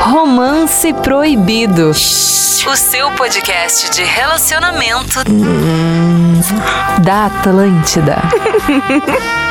[0.00, 1.90] Romance Proibido.
[1.90, 1.94] O
[2.76, 5.20] seu podcast de relacionamento
[7.04, 8.16] da Atlântida.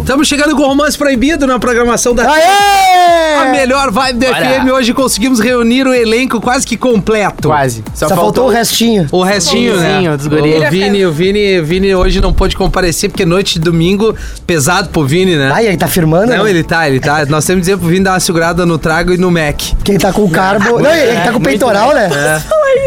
[0.00, 4.60] Estamos chegando com Romance Proibido na programação da A melhor vibe do Bora.
[4.60, 4.72] FM.
[4.72, 7.48] Hoje conseguimos reunir o elenco quase que completo.
[7.48, 7.84] Quase.
[7.94, 9.06] Só, faltou o restinho.
[9.12, 10.16] O restinho, né?
[10.16, 10.26] Dos.
[10.26, 14.14] O Vini, o Vini, o Vini hoje não pôde comparecer porque noite de domingo
[14.46, 15.50] pesado pro Vini, né?
[15.52, 16.32] Ai, ele tá firmando?
[16.32, 16.50] Não, né?
[16.50, 17.24] ele tá, ele tá.
[17.26, 19.60] Nós temos que dizer pro Vini dar uma segurada no trago e no Mac.
[19.84, 20.80] Que ele tá com o carbo.
[20.80, 22.08] Não, ele tá com o peitoral, né?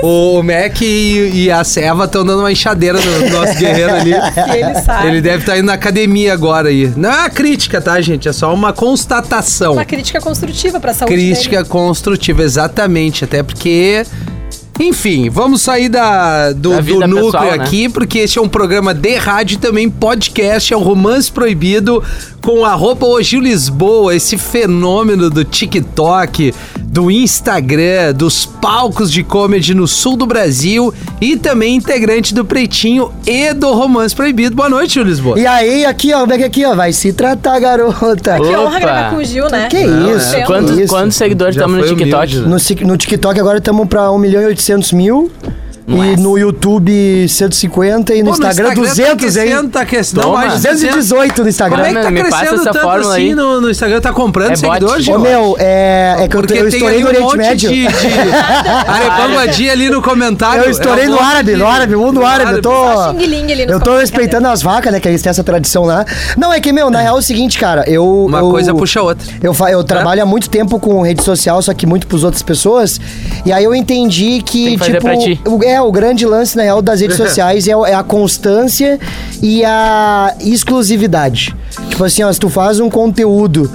[0.02, 4.14] O Mac e, e a Seva estão dando uma enxadeira no nosso guerreiro ali.
[4.54, 5.08] ele sabe.
[5.08, 6.92] Ele deve estar indo na academia agora aí.
[7.04, 8.30] Não é uma crítica, tá, gente?
[8.30, 9.74] É só uma constatação.
[9.74, 11.68] Uma crítica construtiva pra saúde Crítica dele.
[11.68, 13.26] construtiva, exatamente.
[13.26, 14.06] Até porque.
[14.80, 17.52] Enfim, vamos sair da, do, Da do núcleo pessoal, né?
[17.64, 22.04] aqui, porque este é um programa de rádio e também podcast, é o Romance Proibido,
[22.42, 29.88] com arroba Ogil Lisboa, esse fenômeno do TikTok, do Instagram, dos palcos de comedy no
[29.88, 34.56] sul do Brasil e também integrante do Pretinho e do Romance Proibido.
[34.56, 35.40] Boa noite, Gil Lisboa.
[35.40, 36.76] E aí, aqui, ó, como é que aqui, ó?
[36.76, 38.38] Vai se tratar, garota.
[38.38, 39.68] Que honra gravar com o Gil, né?
[39.70, 40.36] Que Não, isso?
[40.36, 40.42] é.
[40.46, 42.38] Quantos, quantos seguidores estamos no TikTok?
[42.38, 42.82] humilde, né?
[42.82, 44.63] No, no TikTok agora estamos pra 1 milhão e 800
[44.94, 45.30] mil.
[45.86, 49.70] E no YouTube 150 e no Pô, Instagram, 200, tá hein?
[49.70, 49.86] tá.
[50.22, 50.34] Toma.
[50.38, 50.82] mais de 200.
[50.82, 51.78] 218 no Instagram.
[51.84, 53.36] Como é que tá Me passa crescendo essa tanto assim aí.
[53.36, 54.00] no, no Instagram?
[54.02, 55.20] Tá comprando É seguidor, Ô, Gil?
[55.20, 57.70] meu, é, é que eu, Porque eu tem estourei no um Oriente Médio.
[57.70, 57.94] de, de
[58.88, 60.64] Arebambadi ali no comentário.
[60.64, 62.54] Eu estourei É um no árabe, de- no árabe, mundo árabe.
[62.54, 62.74] Eu tô.
[63.68, 65.00] Eu tô respeitando as vacas, né?
[65.00, 66.06] Que eles têm essa tradição lá.
[66.38, 67.84] Não, é que, meu, na real é o seguinte, cara.
[67.90, 68.26] Eu.
[68.26, 69.28] Uma eu- coisa puxa a outra.
[69.42, 72.42] Eu, fa- eu trabalho há muito tempo com rede social, só que muito pros outras
[72.42, 73.00] pessoas.
[73.46, 75.40] E aí eu entendi que, tipo, pra ti.
[75.46, 79.00] o, é, o grande lance, na real, das redes sociais é, é a constância
[79.42, 81.56] e a exclusividade.
[81.90, 83.70] Tipo assim, ó, se tu faz um conteúdo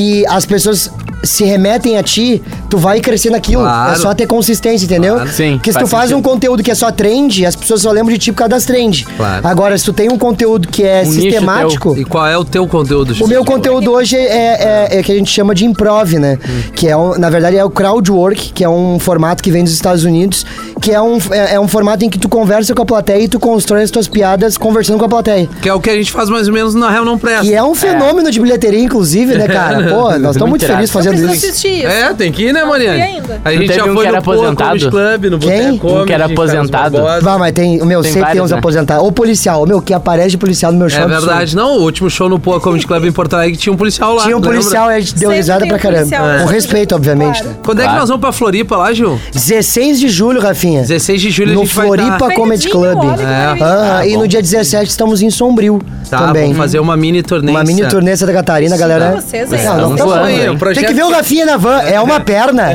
[0.00, 0.90] que as pessoas
[1.22, 3.60] se remetem a ti, tu vai crescer naquilo.
[3.60, 3.92] Claro.
[3.92, 5.16] É só ter consistência, entendeu?
[5.16, 5.30] Claro.
[5.30, 6.30] Sim, Porque se tu faz faz um sentido.
[6.30, 9.04] conteúdo que é só trend, as pessoas só lembram de ti por causa das trend.
[9.18, 9.46] Claro.
[9.46, 11.94] Agora, se tu tem um conteúdo que é Um sistemático.
[11.98, 13.14] E qual é o teu conteúdo?
[13.22, 16.38] O meu conteúdo hoje é, é, é que a gente chama de improv, né?
[16.74, 19.74] Que é, um- na verdade, é o crowdwork, que é um formato que vem dos
[19.74, 20.46] Estados Unidos,
[20.80, 23.28] que é um, é, é um formato em que tu conversa com a plateia e
[23.28, 25.46] tu constrói as tuas piadas conversando com a plateia.
[25.60, 27.42] Que é o que a gente faz mais ou menos na Real Não Presta.
[27.44, 29.89] Que é um fenômeno de bilheteria, inclusive, né, cara?
[29.94, 31.46] Pô, nós estamos muito felizes fazendo Preciso isso.
[31.46, 31.86] assistir isso.
[31.88, 33.02] É, tem que ir, né, Mariane?
[33.02, 33.40] ainda.
[33.44, 34.68] A gente teve já um foi que era no Poa aposentado?
[34.68, 35.50] Comedy Club, no Quem?
[35.50, 36.96] Boteco Um Comedy, que era Carlos aposentado.
[36.98, 37.20] Barbosa.
[37.20, 38.58] Vá, mas tem, meu, Tem sempre tem vários, uns né?
[38.58, 39.04] aposentados.
[39.04, 41.00] Ou policial, meu, que aparece de policial no meu show.
[41.00, 41.26] É absurdo.
[41.26, 41.56] verdade.
[41.56, 44.22] Não, o último show no Poa Comedy Club em Porto Alegre tinha um policial lá.
[44.22, 44.56] Tinha um lembra?
[44.58, 46.00] policial, a gente deu Sempre risada tem pra um caramba.
[46.00, 47.40] policial, Com respeito, obviamente.
[47.42, 47.48] Claro.
[47.48, 47.56] né?
[47.64, 48.00] Quando é que Claro.
[48.00, 49.18] nós vamos pra Floripa lá, Gil?
[49.32, 50.80] 16 de julho, Rafinha.
[50.82, 52.34] 16 de julho no a gente vai Floripa tá...
[52.34, 52.98] Comedy Club.
[52.98, 53.26] olha que É.
[53.26, 53.66] maravilha.
[53.66, 56.42] Aham, Ah, e no dia 17 estamos em Sombrio Tá, também.
[56.44, 57.50] vamos fazer uma mini turnê.
[57.50, 59.12] Uma mini turnê em Santa Catarina, galera.
[59.12, 59.58] pra vocês, hein?
[59.76, 61.80] Não, não projeto- Tem que ver o Rafinha na van.
[61.82, 62.68] É uma perna.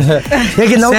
[0.56, 0.91] Tem que não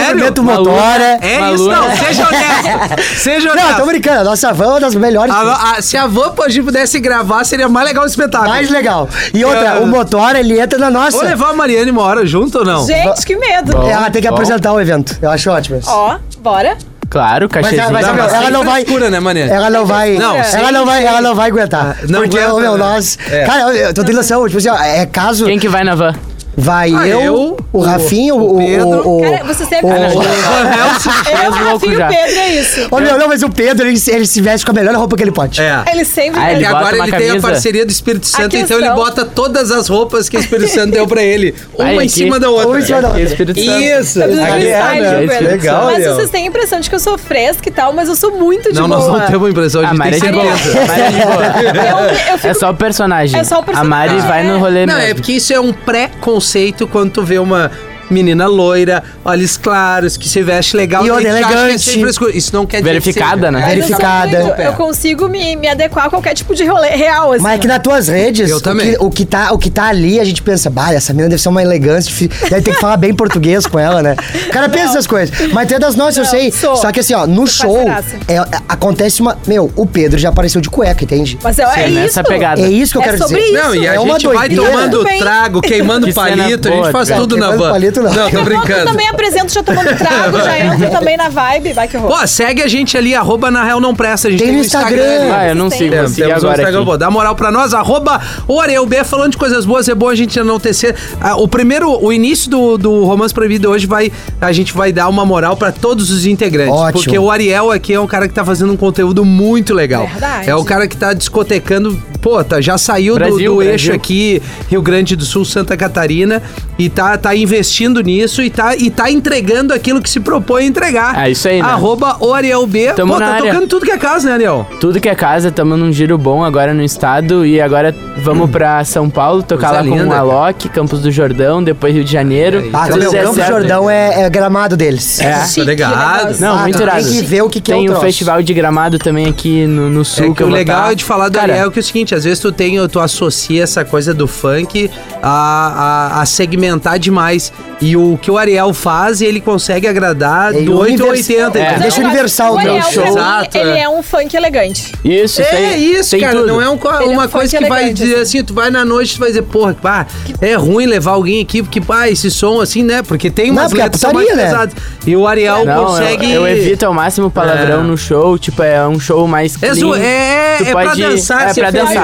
[0.43, 1.19] motora.
[1.19, 1.19] lua.
[1.21, 1.77] É Uma isso, lua.
[1.77, 1.97] não.
[1.97, 3.03] Seja honesto.
[3.19, 3.69] Seja honesto.
[3.71, 4.21] Não, tô brincando.
[4.21, 5.33] A nossa van é uma das melhores.
[5.35, 6.31] A- a- se a Van
[6.63, 8.51] pudesse gravar, seria mais legal o espetáculo.
[8.51, 9.09] Mais legal.
[9.35, 9.79] E outra, É.
[9.81, 11.17] o motor, ele entra na nossa.
[11.19, 12.87] Vou levar a Mariane uma hora junto ou não?
[12.87, 13.77] Gente, que medo.
[13.87, 14.35] Ela tem que Bom.
[14.35, 15.17] apresentar o evento.
[15.21, 15.79] Eu acho ótimo.
[15.79, 15.91] isso.
[15.91, 16.77] Ó, bora.
[17.09, 17.91] Claro, cachezinho.
[17.91, 18.85] Mas, meu, mas ela sem não vai.
[18.85, 19.51] frescura, né, Mariane?
[19.51, 20.19] Ela não vai.
[20.19, 21.99] Não, ela não vai, ela não vai aguentar.
[22.09, 22.79] não porque, aguenta, meu, né?
[22.79, 23.19] nós.
[23.31, 23.45] É.
[23.45, 25.45] Cara, eu, eu tô tendo noção, tipo assim, ó, é caso.
[25.45, 26.15] Quem que vai na van?
[26.57, 28.55] Vai Ah, eu, eu, o o- Rafinho, o.
[28.55, 28.87] o Pedro.
[29.09, 29.87] o, o, Cara, você sempre.
[29.87, 30.23] o- O.
[30.23, 32.89] Eu, Fez louco Rafinha e o Pedro, é isso.
[32.91, 35.17] Ô, meu, não, mas o Pedro, ele, se- ele se veste com a melhor roupa
[35.17, 35.61] que ele pode.
[35.61, 35.85] É.
[35.93, 36.41] Ele sempre.
[36.41, 37.49] Ah, ele agora ele tem a camisa.
[37.49, 41.07] parceria do Espírito Santo, então ele bota todas as roupas que o Espírito Santo deu
[41.07, 41.55] pra ele.
[41.77, 42.69] Uma em cima da outra.
[42.69, 43.23] Uma em cima da outra.
[43.23, 43.81] Espírito Santo.
[43.83, 44.19] Isso.
[44.21, 45.41] De é, né?
[45.41, 48.17] Legal, Mas vocês têm a impressão de que eu sou fresca e tal, mas eu
[48.17, 48.99] sou muito de Não, boa.
[49.01, 50.93] nós não temos impressão, a A gente Mari é tem de certeza.
[50.95, 53.39] É de É só o personagem.
[53.39, 53.87] É só o personagem.
[53.87, 55.11] A Mari vai no rolê Não, mesmo.
[55.11, 56.46] é porque isso é um pré-conceito
[56.87, 57.71] quando tu vê uma
[58.11, 61.05] menina loira, olhos claros, que se veste legal.
[61.07, 62.01] E é elegante.
[62.35, 63.63] Isso não quer dizer Verificada, né?
[63.63, 64.41] Eu verificada.
[64.41, 67.43] muito- Eu, consigo me, me adequar a qualquer tipo de rolê real, assim.
[67.43, 68.91] Mas é que nas tuas redes, Eu o também.
[68.93, 71.43] que, o, que tá, o que tá ali, a gente pensa, bah, essa menina deve
[71.43, 74.17] ser uma elegância, deve ter que falar bem português com ela, né?
[74.47, 75.37] O cara pensa essas coisas.
[75.53, 76.53] Mas é das nossas, eu Não, sei.
[76.53, 76.77] sou.
[76.77, 77.89] Só que assim, ó, no show,
[78.29, 79.37] é, é, acontece uma.
[79.47, 81.39] Meu, o Pedro já apareceu de cueca, entende?
[81.43, 82.23] Mas é, é É isso.
[82.25, 82.61] pegada.
[82.61, 83.39] É isso que eu É quero dizer.
[83.39, 83.53] isso.
[83.55, 87.09] Não, e a É uma gente vai tomando trago, queimando Que palito, a gente faz
[87.11, 87.71] tudo na Queimando van.
[88.01, 88.25] Palito, não.
[88.25, 88.85] Não, tô Eu brincando.
[88.87, 91.73] também apresento já tomando trago, já entro também na vibe.
[91.73, 92.19] Vai que horror.
[92.21, 94.29] Pô, segue a gente ali, arroba na real não presta.
[94.29, 94.97] A gente Tem tem, no Instagram.
[94.97, 95.35] Instagram.
[95.37, 95.95] Ah, eu não sigo.
[95.95, 96.87] É, Vou temos um agora Instagram, aqui.
[96.91, 100.09] pô, dá moral pra nós, arroba o Ariel B, falando de coisas boas, é bom
[100.09, 100.95] a gente enaltecer.
[101.21, 105.09] Ah, o primeiro, o início do, do Romance Proibido hoje vai, a gente vai dar
[105.09, 106.75] uma moral pra todos os integrantes.
[106.75, 107.03] Ótimo.
[107.03, 110.07] Porque o Ariel aqui é um cara que tá fazendo um conteúdo muito legal.
[110.07, 110.51] Verdade.
[110.51, 113.73] É o cara que tá discotecando pô, tá, já saiu do- Brasil, do, Brasil.
[113.73, 116.43] eixo aqui, Rio Grande do Sul, Santa Catarina,
[116.79, 120.67] e tá, tá investindo nisso e tá, e tá entregando aquilo que se propõe a
[120.67, 121.27] entregar.
[121.27, 121.69] É isso aí, né?
[121.69, 122.93] Arroba o Ariel B.
[122.95, 123.53] Tamo pô, na tá área.
[123.53, 124.67] tocando tudo que é casa, né, Ariel?
[124.81, 128.85] Tudo que é casa, estamos num giro bom agora no estado e agora vamos pra
[128.85, 130.21] São Paulo, tocar Coisa lá com linda, o cara.
[130.21, 132.69] Alok, Campos do Jordão, depois Rio de Janeiro.
[132.73, 133.49] Ah, Tudo meu, der Campo certo.
[133.51, 135.21] Jordão é, é gramado deles.
[135.21, 135.45] É.
[135.67, 136.23] Ligado.
[136.25, 136.41] negócio.
[136.41, 137.05] Não, Ah, muito tem irado.
[137.09, 138.07] que ver o que que é Tem o um troço.
[138.07, 140.93] festival de gramado também aqui no, no sul É que, que o legal tá.
[140.93, 142.99] é de falar do Cara, Ariel que é o seguinte, às vezes tu tem, tu
[143.01, 144.91] associa essa coisa do funk
[145.23, 147.53] a, a, a segmentar demais.
[147.81, 151.59] E o que o Ariel faz, ele consegue agradar Ele do 8 ao univers- 80.
[151.59, 151.79] É.
[151.79, 153.07] Deixa Não, universal o meu show.
[153.07, 153.83] Exato, ele é.
[153.83, 154.93] é um funk elegante.
[155.05, 155.93] Isso, É aí.
[155.93, 156.37] isso, Tem cara.
[156.37, 156.47] tudo.
[156.47, 158.39] Não é um é uma um coisa que vai elegante, dizer assim.
[158.39, 160.07] assim, tu vai na noite e vai dizer, porra, pá,
[160.41, 163.03] é ruim levar alguém aqui, porque, pá, esse som assim, né?
[163.03, 164.51] Porque tem Não, umas porque é letras são mais putaria, né?
[164.51, 164.75] pesadas.
[165.07, 166.33] E o Ariel Não, consegue.
[166.33, 167.83] eu, eu evito ao máximo palavrão É.
[167.83, 169.97] no show, tipo, é um show mais É, clean.
[169.99, 171.96] é, Tu é pra dançar, é pra dançar.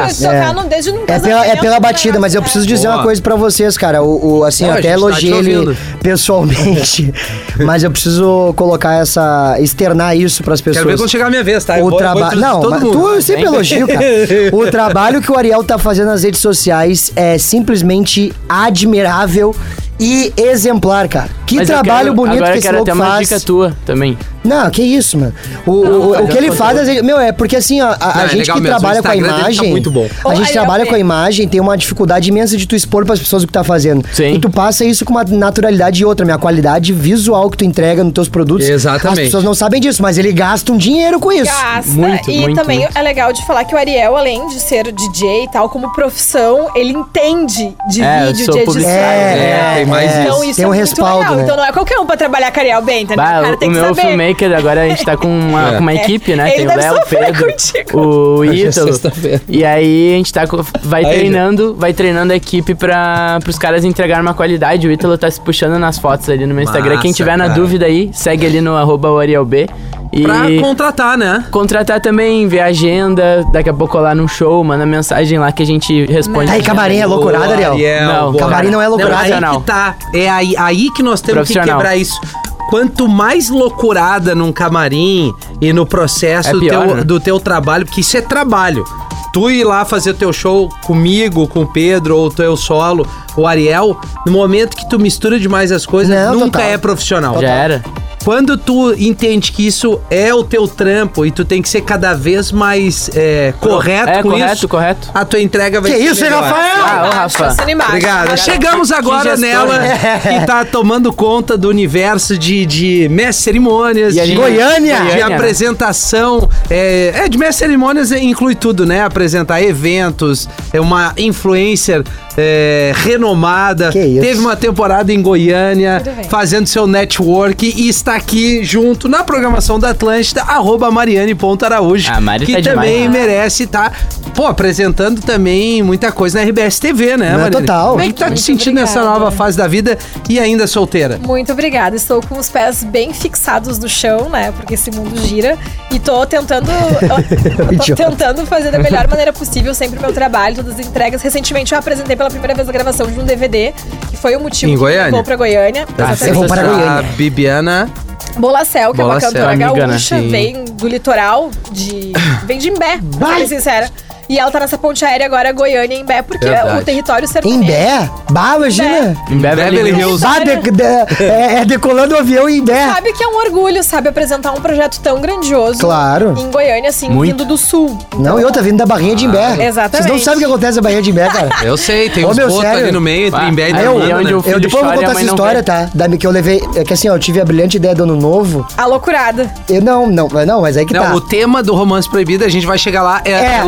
[0.54, 2.96] No, desde num É pela, é pela batida, mas eu preciso dizer Boa.
[2.98, 4.02] uma coisa pra vocês, cara.
[4.02, 5.76] O, o- assim, Ó, eu até tá elogiei ele ouvindo.
[6.02, 7.12] pessoalmente,
[7.64, 9.56] mas eu preciso colocar essa.
[9.60, 10.84] externar isso pras pessoas.
[10.84, 11.78] Quero ver quando chegar a minha vez, tá?
[11.78, 12.40] Eu O trabalho.
[12.40, 12.92] Não, todo mas mundo.
[12.98, 14.02] tu eu sempre elogio, cara.
[14.52, 19.54] O trabalho que o Ariel tá fazendo nas redes sociais é simplesmente admirável
[19.98, 21.28] e exemplar, cara.
[21.52, 23.28] Que Mas trabalho quero- bonito agora que esse quero louco até uma faz.
[23.28, 24.16] dica tua também.
[24.42, 25.32] Não, que isso, mano.
[25.66, 27.04] O, o- o, que ele faz, falando.
[27.04, 29.02] meu, é porque assim, ó, a, a Não, é gente legal que mesmo, o trabalha
[29.02, 29.70] com a Instagram dele tá imagem.
[29.70, 30.08] muito bom.
[30.26, 33.18] A gente trabalha é- com a imagem, tem uma dificuldade imensa de tu expor pras
[33.20, 34.04] pessoas o que tá fazendo.
[34.12, 34.34] Sim.
[34.34, 38.02] E tu passa isso com uma naturalidade e outra, minha qualidade visual que tu entrega
[38.02, 38.68] nos teus produtos.
[38.68, 39.20] Exatamente.
[39.20, 41.44] As pessoas não sabem disso, mas ele gasta um dinheiro com isso.
[41.52, 41.90] Gasta.
[41.92, 42.96] Muito, e muito, também muito.
[42.98, 46.68] é legal de falar que o Ariel, além de ser DJ e tal, como profissão,
[46.74, 48.64] ele entende de É, eu vídeo, sou de edição.
[48.64, 49.40] publicitário.
[49.42, 50.44] É, tem mais Então isso.
[50.46, 51.41] isso Tem é um muito respaldo, legal.
[51.42, 51.46] Né?
[51.46, 53.24] Então não é qualquer um pra trabalhar com Ariel bem, entendeu?
[53.24, 54.00] Bah, o cara o tem que meu saber.
[54.08, 55.74] filmmaker, agora a gente tá com uma, É.
[55.74, 56.48] com uma equipe, né?
[56.54, 58.00] Ele Tem o Léo, Pedro, contigo.
[58.38, 58.86] o é Ítalo.
[58.92, 59.40] sexta-feira.
[59.48, 63.58] E aí a gente tá com- vai Aí, treinando, vai treinando a equipe pra, pros
[63.58, 64.86] caras entregarem uma qualidade.
[64.86, 66.98] O Ítalo tá se puxando nas fotos ali no meu Instagram.
[66.98, 67.58] Quem Massa, tiver na cara.
[67.60, 69.66] dúvida aí, segue ali no arroba o ArielB.
[70.12, 71.44] E Pra contratar, né?
[71.50, 75.62] contratar também, ver a agenda, daqui a pouco lá num show, manda mensagem lá que
[75.62, 76.48] a gente responde.
[76.48, 77.76] Tá aí, camarim é loucurada, Ariel?
[78.06, 78.44] Não, boa.
[78.44, 79.14] camarim não é loucurada.
[79.22, 79.60] aí Profissional.
[79.60, 79.94] que tá.
[80.14, 82.20] É aí, aí que nós temos que quebrar isso.
[82.68, 87.04] Quanto mais loucurada num camarim e no processo É do, pior, teu, né?
[87.04, 88.84] do teu trabalho, porque isso é trabalho.
[89.32, 93.06] Tu ir lá fazer o teu show comigo, com o Pedro, ou o teu solo,
[93.34, 96.66] o Ariel, no momento que tu mistura demais as coisas, Não, nunca total.
[96.74, 97.40] é profissional.
[97.40, 97.82] Já era.
[98.24, 102.14] Quando tu entende que isso é o teu trampo e tu tem que ser cada
[102.14, 105.10] vez mais é, correto É, com correto, isso, correto.
[105.12, 106.42] a tua entrega vai Que ser isso, hein, melhor.
[106.44, 106.84] Rafael?
[106.84, 107.56] Ah, ô, Rafa.
[107.88, 108.36] Obrigado.
[108.38, 110.20] Chegamos agora gestor, nela né?
[110.40, 114.96] que tá tomando conta do universo de, de mestre cerimônias, E a de, Goiânia!
[114.96, 115.34] de Goiânia, né?
[115.34, 116.48] apresentação.
[116.70, 119.02] É, é, de mestre cerimônias inclui tudo, né?
[119.02, 122.04] Apresentar eventos, é uma influencer
[122.36, 123.90] é, renomada.
[123.90, 124.20] Que isso.
[124.20, 129.90] Teve uma temporada em Goiânia, fazendo seu network e está aqui junto na programação da
[129.90, 132.10] Atlântida, arroba mariane.araújo.
[132.12, 133.10] A Mari que tá também demais.
[133.10, 133.92] merece estar,
[134.34, 137.50] pô, apresentando também muita coisa na RBS TV, né, Não, Mariane?
[137.66, 137.90] total.
[137.92, 139.18] Como é que tá te Muito sentindo nessa obrigada.
[139.20, 141.18] nova fase da vida e ainda solteira?
[141.22, 141.96] Muito obrigada.
[141.96, 144.52] Estou com os pés bem fixados no chão, né?
[144.52, 145.58] Porque esse mundo gira.
[145.90, 146.70] E tô tentando.
[147.86, 151.20] tô tentando fazer da melhor maneira possível sempre o meu trabalho, todas as entregas.
[151.22, 153.72] Recentemente eu apresentei pela primeira vez a gravação de um DVD,
[154.08, 155.04] que foi o motivo Em que Goiânia?
[155.06, 155.86] me levou pra Goiânia.
[155.98, 156.28] Ah, Exatamente.
[156.28, 157.02] eu vou para A Goiânia.
[157.16, 157.90] Bibiana.
[158.38, 159.86] Bolacel, que é uma cantora amiga, né?
[159.88, 160.28] gaúcha, Sim.
[160.30, 162.12] vem do litoral de.
[162.46, 163.40] vem de Imbé, pra Vai.
[163.40, 163.90] ser sincera.
[164.28, 166.80] E ela tá nessa ponte aérea agora, Goiânia, em Imbé, porque Verdade.
[166.80, 167.62] o território sertanejo.
[167.62, 168.08] Em Bé?
[168.30, 169.16] Bah, imagina.
[169.30, 170.22] Em Beverly, Beverly Hills.
[170.22, 170.82] Bah, de- de-
[171.24, 172.86] é, é decolando o avião em Bé.
[172.94, 175.80] Sabe que é um orgulho, sabe, apresentar um projeto tão grandioso.
[175.80, 176.34] Claro.
[176.38, 177.30] Em Goiânia, assim, Muito.
[177.32, 177.98] vindo do sul.
[178.18, 179.66] Não, e outra vindo da barrinha de Imbé.
[179.66, 180.08] exatamente.
[180.08, 181.48] Vocês não sabem o que acontece na barrinha de Imbé, cara.
[181.62, 183.98] Eu sei, tem Ô, uns botos ali no meio, entre Ah, Imbé e aí eu-
[183.98, 184.06] né?
[184.32, 185.88] eu- Eu depois vou e contar essa história, tá?
[185.94, 186.62] Da que eu levei.
[186.76, 188.66] É que assim, ó, eu tive a brilhante ideia do ano novo.
[188.76, 189.50] A loucurada.
[189.68, 191.14] Eu não, não, não, mas aí que Não, tá.
[191.14, 193.64] o tema do romance proibido, a gente vai chegar lá, é, É, é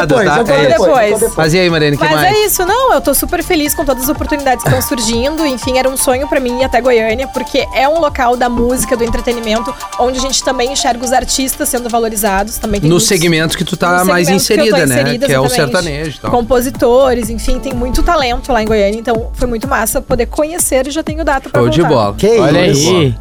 [0.00, 0.52] loucurada, depois, tá?
[0.54, 0.78] eu É isso.
[0.84, 1.14] depois.
[1.20, 1.36] depois.
[1.36, 2.36] Mas e aí, Mariane, que Mas mais?
[2.36, 5.44] é isso, não, eu tô super feliz com todas as oportunidades que estão surgindo.
[5.46, 8.96] Enfim, era um sonho pra mim ir até Goiânia, porque é um local da música,
[8.96, 12.58] do entretenimento, onde a gente também enxerga os artistas sendo valorizados.
[12.58, 15.00] Também tem No muitos- segmento que tu tá mais tô inserida, né?
[15.02, 16.30] inserida, que é o sertanejo tal.
[16.30, 20.90] Compositores, enfim, tem muito talento lá em Goiânia, então foi muito massa poder conhecer e
[20.90, 21.94] já tenho data pra Show de voltar.
[21.96, 22.14] bola.
[22.16, 22.90] Que Olha isso.
[22.90, 23.14] aí.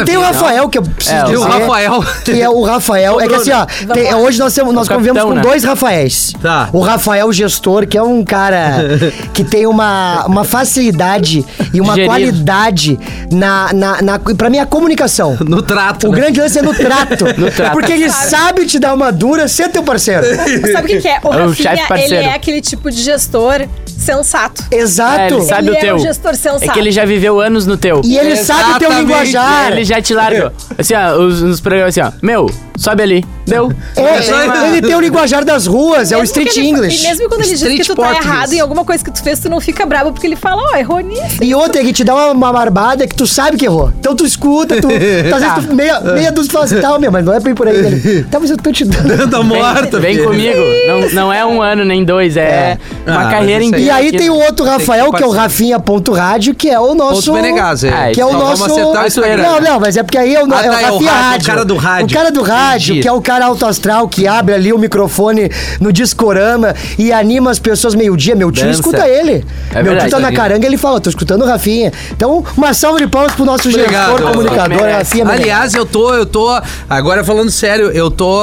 [0.00, 1.36] E tem o Rafael, que eu preciso É, E dizer.
[1.38, 2.04] o Rafael.
[2.24, 3.20] Que é o Rafael.
[3.24, 5.42] É que assim, ó, tem- hoje nós, temos, nós O convivemos capitão, com né?
[5.42, 6.32] dois Rafaéis.
[6.42, 6.68] Tá.
[6.72, 8.98] O Rafael gestor, que é um cara
[9.32, 12.98] que tem uma, uma facilidade e uma qualidade
[13.30, 15.36] na, na, na, pra mim, a comunicação.
[15.44, 16.08] No trato.
[16.08, 16.20] O né?
[16.20, 17.24] grande lance é no trato.
[17.38, 17.72] No trato.
[17.72, 20.24] Porque ele sabe te dar uma dura ser teu parceiro.
[20.72, 21.18] Sabe o que, que é?
[21.22, 24.62] O É o Rafinha, ele é aquele tipo de gestor sensato.
[24.70, 25.20] Exato.
[25.20, 25.94] É, ele sabe Ele o é teu.
[25.96, 26.64] um gestor sensato.
[26.64, 28.00] É que ele já viveu anos no teu.
[28.04, 29.00] E ele sabe o teu Exatamente.
[29.00, 29.73] linguajar.
[29.74, 30.52] Ele já te larga.
[30.78, 32.12] Assim, ó, os, nos programas assim, ó.
[32.22, 33.24] Meu, sobe ali.
[33.46, 33.70] Deu.
[33.96, 37.04] É, só- ele tem o linguajar das ruas, é o Mesmo street ele- English.
[37.04, 38.28] E mesmo quando ele diz Street que tu tá Portuguese.
[38.28, 40.76] errado em alguma coisa que tu fez, tu não fica bravo porque ele fala, ó,
[40.76, 41.42] errou nisso.
[41.42, 43.92] E outra é que te dá uma, uma barbada que tu sabe que errou.
[44.00, 44.88] Então tu escuta, tu.
[44.88, 44.94] tu
[45.34, 47.68] às vezes tu meia, meia dúzia fala assim, tá, meu, mas não é bem por
[47.68, 47.76] aí.
[47.84, 49.28] Ele, tá, mas eu tô te dando.
[49.30, 50.26] Tá morta, Vem filho.
[50.28, 50.58] comigo.
[50.86, 53.84] Não, não é um ano nem dois, é, uma Ah, carreira mas isso aí- E
[53.84, 53.94] inteira.
[53.96, 54.16] aí aqui.
[54.18, 55.30] tem o outro Rafael, que é o.
[55.30, 57.30] Rafinha.rádio, que é o nosso.
[57.30, 58.10] Ponto Menegas, é.
[58.12, 58.64] Que é o Só nosso.
[58.64, 59.42] Acertar o.
[59.42, 61.10] Não, não, mas é porque aí é o, Ah, é o tá, é o Rafinha
[61.12, 61.42] rádio, Rádio.
[61.42, 62.06] o cara do rádio.
[62.06, 63.00] O cara do rádio, Entendi.
[63.02, 67.50] que é o cara alto astral que abre ali o microfone no discorama e anima
[67.50, 68.34] as pessoas meio-dia.
[68.36, 68.78] Meu tio Dança.
[68.80, 69.44] escuta ele.
[69.72, 71.92] É Meu verdade, tio tá na caranga ele fala, tô escutando o Rafinha.
[72.12, 74.10] Então, uma salva de palmas pro nosso Obrigado.
[74.12, 74.78] gestor comunicador.
[74.82, 75.26] Rafinha.
[75.28, 76.48] Aliás, eu tô, eu tô.
[76.88, 78.38] Agora falando sério, eu tô,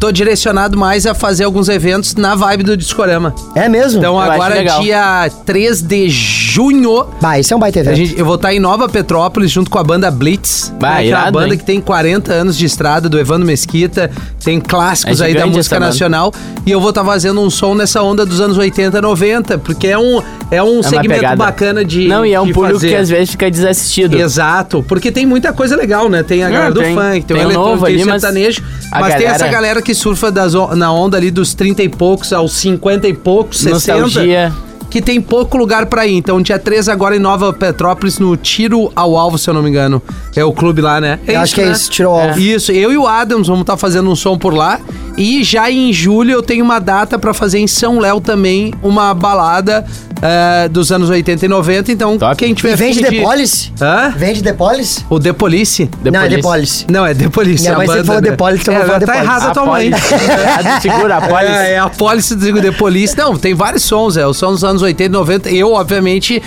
[0.00, 3.34] tô direcionado mais a fazer alguns eventos na vibe do Discorama.
[3.54, 3.98] É mesmo?
[3.98, 7.06] Então acho agora, dia 3 de junho.
[7.20, 7.96] Bah, esse é um baita A evento.
[7.96, 10.47] gente, eu vou estar em Nova Petrópolis junto com a banda Blitz.
[10.78, 11.58] Bah, né, que é uma banda hein?
[11.58, 14.10] que tem 40 anos de estrada, do Evandro Mesquita.
[14.42, 15.86] Tem clássicos É aí da música banda.
[15.86, 16.32] nacional.
[16.64, 19.58] E eu vou estar fazendo um som nessa onda dos anos 80, 90.
[19.58, 22.06] Porque é um, é um É segmento bacana de.
[22.08, 22.88] Não, e é um público fazer.
[22.88, 24.16] que às vezes fica desassistido.
[24.18, 26.22] Exato, porque tem muita coisa legal, né?
[26.22, 28.62] Tem a galera do tem- funk, tem, tem o eletrônico, tem o mas sertanejo.
[28.90, 32.32] Mas tem galera- essa galera que surfa das na onda ali dos 30 e poucos
[32.32, 34.00] aos 50 e poucos, 60.
[34.02, 34.52] Nostalgia.
[34.90, 36.16] Que tem pouco lugar pra ir.
[36.16, 39.68] Então, dia 3 agora em Nova Petrópolis, no Tiro ao Alvo, se eu não me
[39.68, 40.02] engano.
[40.34, 41.18] É o clube lá, né?
[41.26, 41.72] Eu acho que é né?
[41.72, 42.38] isso, tirou o alvo.
[42.38, 44.80] Isso, eu e o Adams vamos estar fazendo um som por lá.
[45.16, 49.12] E já em julho eu tenho uma data pra fazer em São Léo também, uma
[49.12, 49.84] balada
[50.22, 51.92] eh, dos anos 80 e 90.
[51.92, 52.36] Então, Top.
[52.36, 53.72] quem tiver E vende afim de- Depolice?
[53.80, 54.12] Hã?
[54.16, 55.04] Vende Depolice?
[55.08, 55.90] O The Police?
[56.04, 56.36] Não, é Depolice.
[56.36, 56.86] Depolice.
[56.90, 57.62] Não, é The Police.
[57.62, 58.30] Minha é a mãe sempre banda, falou né?
[58.30, 59.90] The Police, eu é, vou falar tá The errada a tua mãe.
[59.90, 60.14] Police.
[60.14, 61.52] Errado, Segura a Police.
[61.52, 63.16] É, é a Police do The Police.
[63.16, 64.26] Não, tem vários sons, é.
[64.26, 65.50] Os sons dos anos 80 e 90.
[65.50, 66.42] Eu, obviamente.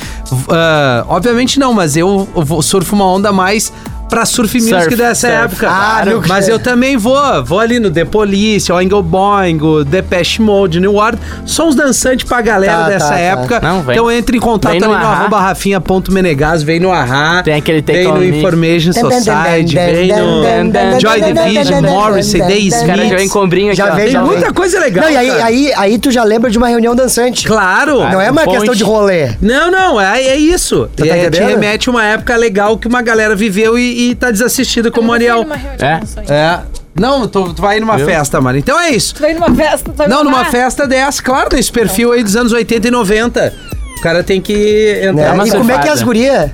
[0.50, 3.72] ah, obviamente não, mas eu vou- surfo uma onda mais
[4.12, 5.68] pra surf music Surf, dessa surf, época.
[5.70, 6.22] Ah, Claro.
[6.27, 7.18] mas eu também vou.
[7.44, 11.20] Vou ali no The Police, o Angle Boing, o Depeche Mode, New Order.
[11.46, 13.20] Sons dançantes pra galera Tá, dessa tá, tá.
[13.20, 13.60] época.
[13.62, 13.96] Não, vem.
[13.96, 15.13] Então entre em contato Vem ali no no, Ahá.
[15.22, 17.41] arroba rafinha.menegas, vem no Arra.
[17.44, 18.24] Tem aquele Take Vem no.
[18.24, 23.32] Information Society, vem no Joy Division, Morrissey, Day caras já vem Smith.
[23.70, 23.96] aqui, Já ó.
[23.96, 25.06] Tem Já muita coisa legal.
[25.06, 27.46] Não, e aí, aí, aí tu já lembra de uma reunião dançante.
[27.48, 28.00] Claro.
[28.10, 28.58] Não é uma ponte.
[28.58, 29.30] questão de rolê.
[29.41, 30.89] Não, não, é, é isso.
[30.96, 34.31] Tá é, te remete a uma época legal que uma galera viveu e, e tá
[34.31, 35.46] desassistida como o Ariel.
[35.79, 36.34] É.
[36.34, 36.60] É.
[36.93, 38.05] Não, tu, tu vai numa Viu?
[38.05, 38.58] festa, mano.
[38.58, 39.15] Então é isso.
[39.15, 42.36] Tu vai numa festa, tu vai Não, numa festa dessa, claro, desse perfil aí dos
[42.36, 43.53] anos 80 e 90.
[43.98, 45.34] O cara tem que entrar.
[45.34, 46.51] uma E como é que é as gurias?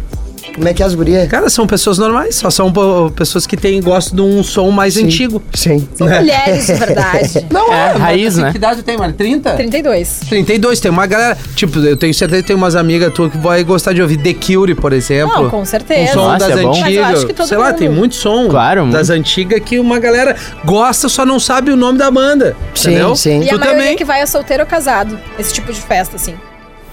[0.57, 1.27] Como é que é as gurias?
[1.29, 2.73] Cara, são pessoas normais, só são
[3.15, 5.39] pessoas que têm, gostam de um som mais antigo.
[5.53, 5.87] Sim.
[5.93, 7.45] São mulheres, de verdade.
[7.51, 8.51] Não, É, mas raiz, assim, né?
[8.51, 9.13] Que idade tem, mano?
[9.13, 9.53] 30?
[9.53, 10.21] 32.
[10.27, 11.37] 32, tem uma galera.
[11.55, 14.33] Tipo, eu tenho certeza que tem umas amigas tuas que vai gostar de ouvir The
[14.33, 15.43] Cure, por exemplo.
[15.43, 16.11] Não, com certeza.
[16.11, 16.55] Um som Nossa, das é.
[16.55, 16.69] Mas eu
[17.05, 17.47] antigas.
[17.47, 19.19] Sei lá, mundo- tem muito som Claro, das muito.
[19.21, 20.35] antigas que uma galera
[20.65, 22.55] gosta, só não sabe o nome da banda.
[22.73, 23.15] Sim, entendeu?
[23.15, 23.41] sim.
[23.43, 23.95] E a Tu maioria também.
[23.95, 25.19] que vai é solteiro ou casado.
[25.37, 26.33] Esse tipo de festa, assim.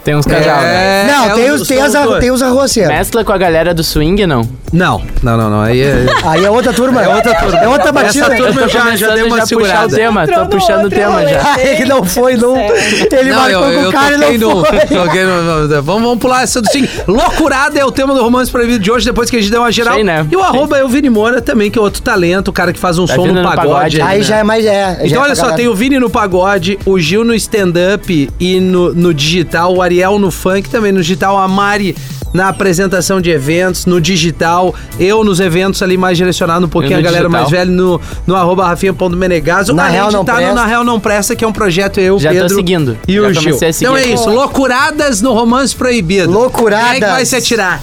[0.05, 1.07] Tem uns casal, né?
[1.07, 2.93] É, não, é tem, os- tem, as, tem os arroceiros.
[2.95, 4.43] Mescla com a galera do swing, não?
[4.73, 5.61] Não, não, não, não.
[5.63, 6.05] Aí é.
[6.25, 7.03] Aí é outra turma.
[7.03, 7.59] É outra turma.
[7.59, 8.27] É outra batida.
[8.27, 9.97] Essa turma Eu já, já deu uma já puxar o segurada.
[9.97, 11.33] tema, tô no puxando o tema rolê.
[11.33, 11.55] já.
[11.63, 12.57] Ele não foi, não.
[12.59, 14.79] Ele Não, marcou eu, com o cara e no, não foi.
[14.81, 16.87] toquei no- no- Vamos, vamos pular essa do sim.
[17.07, 19.73] Loucurada é o tema do Romance Proibido de hoje, depois que a gente deu uma
[19.73, 19.95] geral.
[19.95, 20.27] Sei, né?
[20.31, 22.79] E o arroba é o Vini Moura também, que é outro talento, o cara que
[22.79, 23.67] faz um Tá som no no pagode.
[23.99, 24.03] pagode.
[24.03, 24.25] aí, né?
[24.25, 24.67] já é mais.
[24.67, 28.61] É, Então, é olha só, tem o Vini no pagode, o Gil no stand-up e
[28.61, 31.95] no, no digital, o Ariel no funk também no digital, a Mari
[32.33, 36.99] na apresentação de eventos, no digital, eu nos eventos ali mais direcionado um pouquinho a
[36.99, 37.41] no galera digital.
[37.43, 39.73] mais velha no, no arroba rafinha.menegaso.
[39.73, 40.55] Na a Real gente Não tá no Presta.
[40.57, 42.99] Na Real Não Presta, que é um projeto eu, Já tô Pedro seguindo.
[43.07, 43.57] e Já o Gil.
[43.81, 46.33] Então é isso, loucuradas no Romance Proibido.
[46.33, 46.87] Loucuradas.
[46.91, 47.81] Quem é que vai se atirar?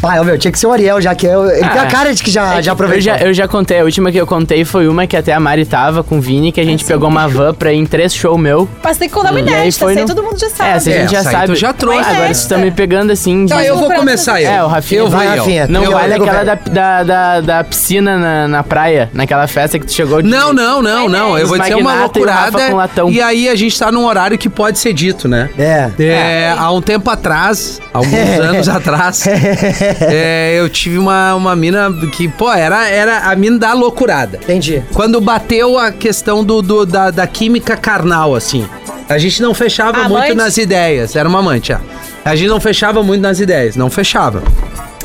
[0.00, 1.86] Pai, ô, meu, tinha que ser o Ariel, já que é, ele tem a Ah,
[1.86, 3.12] cara de que já, É que já aproveitou.
[3.12, 5.40] Eu já, eu já contei, a última que eu contei foi uma que até a
[5.40, 8.14] Mari tava com o Vini, que a gente pegou uma van pra ir em três
[8.14, 8.68] shows meu.
[8.82, 10.70] Mas tem que contar uma E aí inédita, foi no- todo mundo já sabe.
[10.70, 11.46] É, essa a gente já sabe.
[11.46, 11.98] tu já trouxe.
[11.98, 13.44] Agora vocês estão me pegando assim.
[13.44, 14.48] de- Então eu vou começar eu.
[14.50, 15.00] É, o Rafinha.
[15.00, 15.42] Eu vou Vai, eu.
[15.42, 15.66] Rafinha.
[15.68, 19.86] Não Eu vale aquela da, da, da, da piscina na, na praia, naquela festa que
[19.86, 20.28] tu chegou de.
[20.28, 21.36] Não, não, não, não.
[21.36, 22.68] Eu vou dizer uma e loucurada.
[22.68, 23.10] com latão.
[23.10, 25.50] E aí a gente tá num horário que pode ser dito, né?
[25.58, 25.90] É.
[25.98, 29.24] É, há um tempo atrás, há alguns anos atrás,
[30.00, 34.38] é, eu tive uma, uma mina que, pô, era, era a mina da loucurada.
[34.42, 34.82] Entendi.
[34.92, 38.66] Quando bateu a questão do, do- da, da química carnal, assim.
[39.08, 40.26] A gente não fechava Amante?
[40.28, 41.16] muito nas ideias.
[41.16, 41.78] Era uma amante, ó.
[42.24, 43.74] A gente não fechava muito nas ideias.
[43.76, 44.42] Não fechava.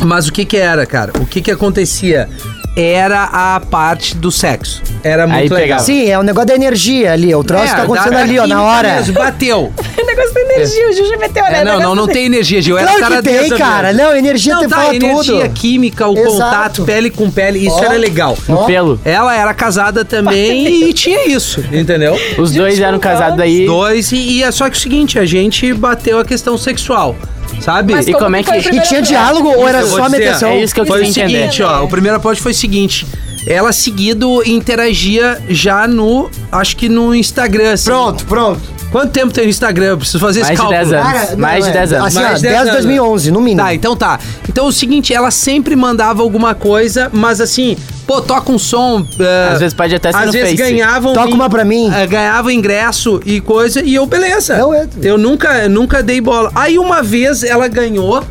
[0.01, 1.13] Mas o que que era, cara?
[1.21, 2.27] O que que acontecia?
[2.75, 4.81] Era a parte do sexo.
[5.03, 5.59] Era muito Aí legal.
[5.59, 5.83] pegava.
[5.83, 7.33] Sim, é o negócio da energia ali.
[7.35, 8.95] O troço É, tá acontecendo da- ali, ó, na química hora.
[8.95, 9.73] mesmo, bateu.
[10.03, 11.59] O negócio da energia, o Gil já meteu, né?
[11.61, 12.77] É, não, não, não tem energia, Gil.
[12.77, 13.87] Era Claro que tem, taradeza cara.
[13.93, 14.03] mesmo.
[14.03, 15.53] Não, energia Não, tem tá, fala energia, tudo.
[15.53, 16.31] química, o Exato.
[16.33, 17.83] contato, pele com pele, isso Ó.
[17.83, 18.37] era legal.
[18.47, 18.99] No pelo.
[19.03, 22.15] Ela era casada também e tinha isso, entendeu?
[22.37, 23.65] Os dois eram casados aí.
[23.65, 27.15] Dois, e, e é só que o seguinte, a gente bateu a questão sexual,
[27.61, 27.93] sabe?
[27.93, 30.49] Mas E como é foi o que- E tinha diálogo ou era só meteção?
[30.49, 31.39] é isso que eu foi o queria entender.
[31.51, 33.05] seguinte, ó, o primeiro approach foi o seguinte,
[33.47, 37.85] ela seguido interagia já no, acho que no Instagram, assim.
[37.85, 38.61] Pronto, pronto.
[38.91, 39.85] Quanto tempo tem no Instagram?
[39.87, 40.91] Eu preciso fazer Mais esse de cálculo.
[40.91, 41.13] 10 anos.
[41.25, 42.05] Cara, mais não, de é, 10 anos.
[42.07, 42.83] Assim, ó, Mais de 10 de 10 anos.
[42.85, 43.61] 2011, no mínimo.
[43.61, 44.19] Tá, então tá.
[44.47, 47.75] Então é o seguinte, ela sempre mandava alguma coisa, mas assim,
[48.07, 49.05] pô, toca um som.
[49.19, 50.71] é, Às vezes pode até ser Às no vezes Face.
[50.71, 51.13] ganhavam.
[51.13, 51.91] Toca uma pra mim.
[51.93, 54.55] é, ganhava ingresso e coisa, e eu, beleza.
[54.55, 54.99] Eu entro.
[55.03, 56.51] Eu nunca, nunca dei bola.
[56.55, 58.23] Aí uma vez ela ganhou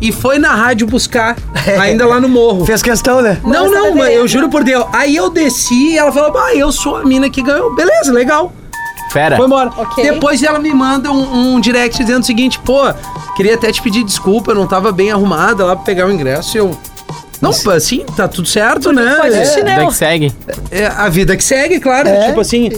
[0.00, 1.36] e foi na rádio buscar,
[1.80, 2.64] ainda lá no morro.
[2.66, 3.38] Fez questão, né?
[3.44, 4.84] Não, não, mas eu juro por Deus.
[4.92, 7.74] Aí eu desci e ela falou: Ah, eu sou a mina que ganhou.
[7.74, 8.52] Beleza, legal.
[9.12, 9.36] Fera.
[9.36, 9.70] Foi embora.
[9.76, 10.02] Ok.
[10.10, 12.80] Depois ela me manda um, um direct dizendo o seguinte, pô,
[13.36, 16.56] queria até te pedir desculpa, eu não tava bem arrumada lá pra pegar o ingresso
[16.56, 16.76] e eu.
[17.42, 19.16] Não, assim, tá tudo certo, né?
[19.20, 20.32] Pode É, Vida que segue.
[20.70, 22.08] é a vida que segue, claro.
[22.08, 22.28] É.
[22.28, 22.70] Tipo assim.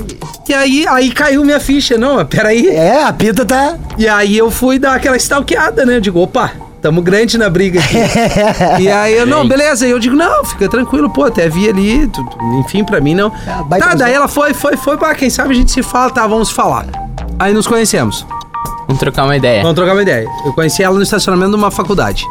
[0.49, 1.99] E aí, aí caiu minha ficha.
[1.99, 2.66] Não, mas peraí.
[2.68, 3.76] É, a pita tá.
[3.99, 5.97] E aí eu fui dar aquela stalkeada, né?
[5.97, 7.97] Eu digo, opa, tamo grande na briga aqui.
[8.83, 9.87] e aí eu, não, beleza.
[9.87, 12.25] E eu digo, não, fica tranquilo, pô, até vi ali, tu-
[12.61, 13.30] enfim, pra mim não.
[13.66, 16.26] baita tá, daí ela foi, foi, foi, pá, quem sabe a gente se fala, tá,
[16.26, 16.87] vamos falar.
[17.38, 18.26] Aí nos conhecemos.
[18.87, 19.62] Vamos trocar uma ideia.
[19.62, 20.26] Vamos trocar uma ideia.
[20.44, 22.25] Eu conheci ela no estacionamento de uma faculdade.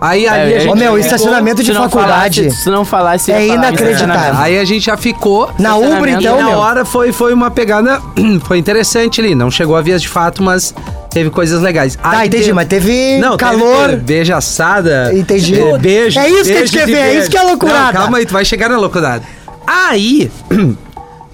[0.00, 0.70] Aí ali É, a gente.
[0.72, 2.40] Ô, meu, estacionamento de Se não faculdade.
[2.42, 4.38] falasse- se não falasse, É inacreditável.
[4.40, 5.50] Aí a gente já ficou.
[5.58, 6.20] Na Uber, Estacionamento.
[6.22, 6.58] então, e na meu.
[6.58, 8.00] hora foi, foi uma pegada.
[8.44, 9.34] foi interessante ali.
[9.34, 10.74] Não chegou a vias de fato, mas
[11.10, 11.96] teve coisas legais.
[11.96, 13.88] Tá, Aí entendi, teve- mas teve Não, calor.
[13.90, 15.10] Teve beijo assada.
[15.14, 15.58] Entendi.
[15.58, 16.20] eh, Beijo.
[16.20, 17.92] É isso que a gente quer ver, é isso que é loucurada.
[17.94, 19.22] Não, calma aí, tu vai chegar na loucurada.
[19.66, 20.30] Aí,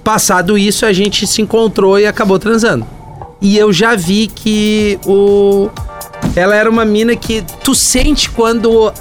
[0.04, 2.86] passado isso, a gente se encontrou e acabou transando.
[3.40, 5.68] E eu já vi que o.
[6.34, 8.92] Ela era uma mina que tu sente quando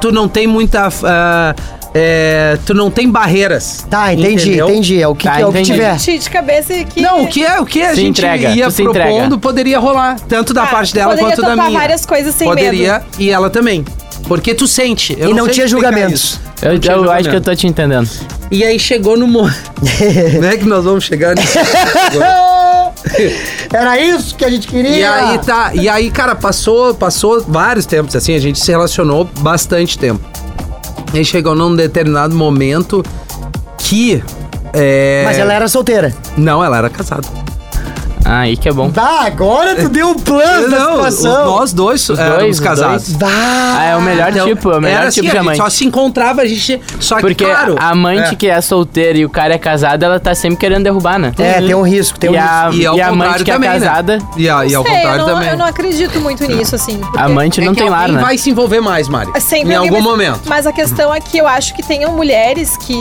[0.00, 0.88] tu não tem muita.
[1.04, 1.54] ah,
[1.94, 3.84] é, tu não tem barreiras.
[3.90, 4.70] Tá, entendi, entendeu?
[4.70, 5.02] entendi.
[5.02, 5.96] É o que, Tá, que é o que tiver.
[5.96, 7.02] De cabeça que...
[7.02, 9.38] Não, o que é o que a Se gente entrega, ia propondo entrega.
[9.38, 11.78] poderia rolar, tanto da Ah, parte dela poderia quanto da minha.
[11.78, 13.84] várias coisas sem poderia e ela também.
[14.26, 15.14] Porque tu sente.
[15.18, 16.40] eu E não sei tinha julgamentos.
[16.62, 18.08] Eu, Não tinha eu acho que eu tô te entendendo.
[18.50, 19.42] E aí chegou no mo...
[20.32, 21.58] Como é que nós vamos chegar nisso?
[23.72, 24.96] Era isso que a gente queria.
[24.96, 29.24] E aí tá, e aí, cara, passou, passou vários tempos assim, a gente se relacionou
[29.40, 30.20] bastante tempo.
[31.12, 33.02] E chegou num determinado momento
[33.78, 34.22] que
[34.72, 35.22] é...
[35.26, 36.14] Mas ela era solteira.
[36.36, 37.28] Não, ela era casada.
[38.32, 38.90] Ah, aí que é bom.
[38.90, 41.44] Tá, agora tu deu um plano da Não, situação.
[41.46, 43.08] nós dois Os éramos dois, os casados.
[43.08, 43.16] dois.
[43.18, 43.28] Bah.
[43.78, 45.56] Ah, é o melhor Então, tipo, é o melhor tipo assim, de a gente amante.
[45.58, 46.80] só se encontrava, a gente.
[46.98, 47.76] Só que, Porque claro.
[47.78, 48.34] a amante é.
[48.36, 51.32] que é solteira e o cara é casado, ela tá sempre querendo derrubar, né?
[51.38, 52.50] É, tem um risco, tem um e risco.
[52.50, 53.78] a, E ao e a contrário amante que é também, né?
[53.80, 55.48] casada, E, a, e ao Sei, contrário eu não, também.
[55.50, 57.00] eu não acredito muito nisso, assim.
[57.16, 58.20] amante É não que tem lar, né?
[58.22, 59.30] vai se envolver mais, Mari.
[59.34, 60.40] É Sempre em algum vai- momento.
[60.46, 62.94] Mas a questão é que eu acho que tenham mulheres que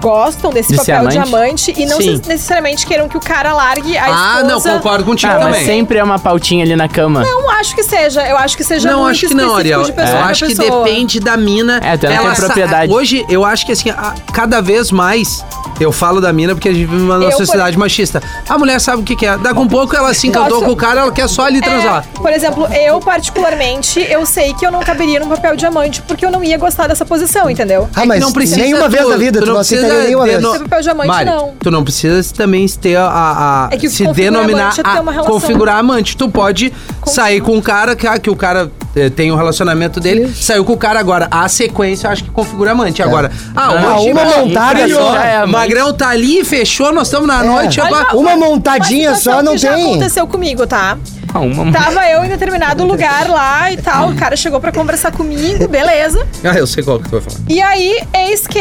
[0.00, 1.34] gostam desse De papel de amante?
[1.34, 2.20] amante e não Sim.
[2.26, 4.42] necessariamente queiram que o cara largue a Ah, esposa.
[4.44, 5.50] não, concordo contigo Ah, também.
[5.54, 7.22] mas sempre é uma pautinha ali na cama.
[7.24, 8.26] Não acho que seja.
[8.26, 9.82] Eu acho que seja Não, muito acho que não, Ariel.
[9.82, 10.84] de pessoa eu pra acho que pessoa.
[10.84, 11.80] depende da mina.
[11.82, 12.92] É, tu não tem sa- propriedade.
[12.92, 15.44] Hoje, eu acho que assim, a- cada vez mais.
[15.78, 18.22] Eu falo da mina porque a gente vive numa Eu, por- sociedade machista.
[18.46, 19.38] A mulher sabe o que quer.
[19.38, 21.60] Daqui a um pouco ela se encantou Posso- com o cara, ela quer só ali
[21.62, 22.04] transar.
[22.14, 26.24] É, por exemplo, eu particularmente, eu sei que eu não caberia num papel diamante porque
[26.26, 27.88] eu não ia gostar dessa posição, entendeu?
[27.96, 30.24] Ah, É mas que não precisa nenhuma tu- vez na vida, tu, não precisa nenhuma
[30.26, 30.42] vez.
[30.44, 31.54] papel diamante, Mari, não.
[31.62, 34.82] Tu não precisa também ter a, a- É que o se configurar denominar amante é
[34.82, 35.32] ter a uma relação.
[35.34, 36.16] configurar amante.
[36.16, 36.72] Tu pode
[37.06, 40.64] sair com um cara que, ah, que o cara eh, tem um relacionamento dele, saiu
[40.64, 41.28] com o cara agora.
[41.30, 43.02] A sequência eu acho que configura amante.
[43.02, 45.46] Agora, ah, Ah, hoje uma montada só é.
[45.46, 47.46] Magrão tá ali, fechou, nós estamos na É.
[47.46, 47.80] noite.
[47.80, 49.86] Olha Uma montadinha Uma situação só não já tem.
[49.90, 50.96] aconteceu comigo, tá?
[51.32, 51.70] Ah, uma...
[51.72, 56.26] Tava eu em determinado lugar lá e tal, o cara chegou pra conversar comigo, beleza.
[56.42, 57.36] Ah, eu sei qual que tu vai falar.
[57.48, 58.60] E aí, eis que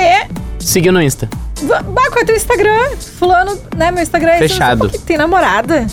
[0.59, 1.27] Siga no Insta.
[1.67, 2.95] Bah, qual é teu Instagram?
[3.17, 3.91] Fulano, né?
[3.91, 4.89] Meu Instagram é Fechado.
[5.05, 5.85] tem namorada.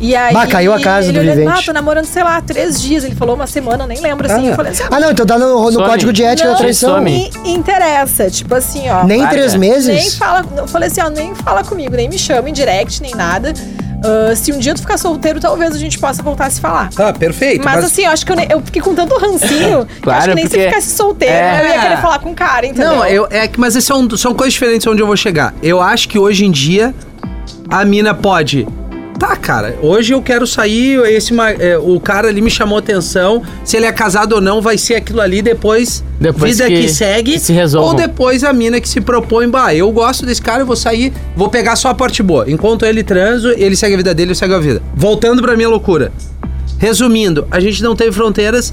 [0.00, 0.32] E aí.
[0.32, 1.58] Bah, caiu a casa ele do olhou, vivente.
[1.58, 3.04] Ah, tô namorando, sei lá, três dias.
[3.04, 4.48] Ele falou uma semana, nem lembro assim.
[4.48, 4.84] Ah, eu falei assim.
[4.90, 7.00] ah, não, então tá no, no código de ética não da traição.
[7.00, 8.30] me interessa.
[8.30, 9.04] Tipo assim, ó.
[9.04, 10.14] Nem três Nem meses?
[10.14, 10.44] fala.
[10.56, 13.52] Eu falei assim, ó, nem fala comigo, nem me chama em direct, nem nada.
[14.04, 16.90] Ah, se um dia tu ficar solteiro, talvez a gente possa voltar a se falar.
[16.90, 17.64] Tá, perfeito.
[17.64, 20.28] Mas, assim, eu acho que eu, eu fiquei com tanto rancinho que eu Claro, acho
[20.30, 21.62] que nem se porque- ficasse solteiro, É.
[21.62, 22.96] eu ia querer falar com o cara, entendeu?
[22.96, 25.54] Não, eu, é que, mas são, são coisas diferentes onde eu vou chegar.
[25.62, 26.94] Eu acho que hoje em dia
[27.68, 28.66] a mina pode.
[29.18, 33.76] Tá, cara, hoje eu quero sair, esse, é, o cara ali me chamou atenção, se
[33.76, 37.32] ele é casado ou não, vai ser aquilo ali, depois, Depois vida que, que- segue.
[37.32, 37.90] que se resolvam.
[37.90, 41.12] Ou depois a mina que se propõe, bah, eu gosto desse cara, eu vou sair,
[41.36, 42.48] vou pegar só a parte boa.
[42.48, 44.80] Enquanto ele transo, ele segue a vida dele, eu segue a vida.
[44.94, 46.12] Voltando pra minha loucura.
[46.78, 48.72] Resumindo, a gente não teve fronteiras,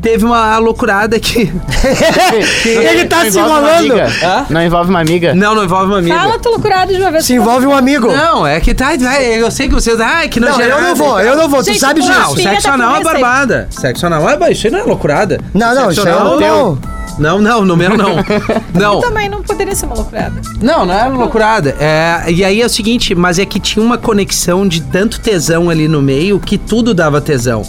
[0.00, 1.40] teve uma loucurada que...
[2.64, 4.50] Ele tá Não se envolve enrolando.
[4.50, 5.34] Não envolve uma amiga?
[5.34, 6.18] Não, não envolve uma amiga.
[6.18, 7.24] Fala tua loucurada de uma vez.
[7.24, 8.08] Se envolve um amigo.
[8.08, 8.94] Não, é que tá.
[8.94, 10.00] Eu sei que vocês.
[10.00, 12.20] Ai, que Não, eu não vou, eu não vou, tu Gente, sabe não, disso.
[12.20, 13.20] Não, Pinga sexo tá anal é conversando.
[13.20, 13.68] barbada.
[13.70, 14.36] Sexo anal é.
[14.36, 15.40] mas Isso aí não é loucurada.
[15.54, 16.78] Não, não, isso aí eu é não.
[17.18, 18.16] Não, não, no meu não.
[18.72, 19.00] Não.
[19.00, 20.40] Também não poderia ser uma loucurada.
[20.62, 21.76] Não, não era loucurada.
[21.78, 25.68] É, e aí é o seguinte, mas é que tinha uma conexão de tanto tesão
[25.68, 27.62] ali no meio que tudo dava tesão.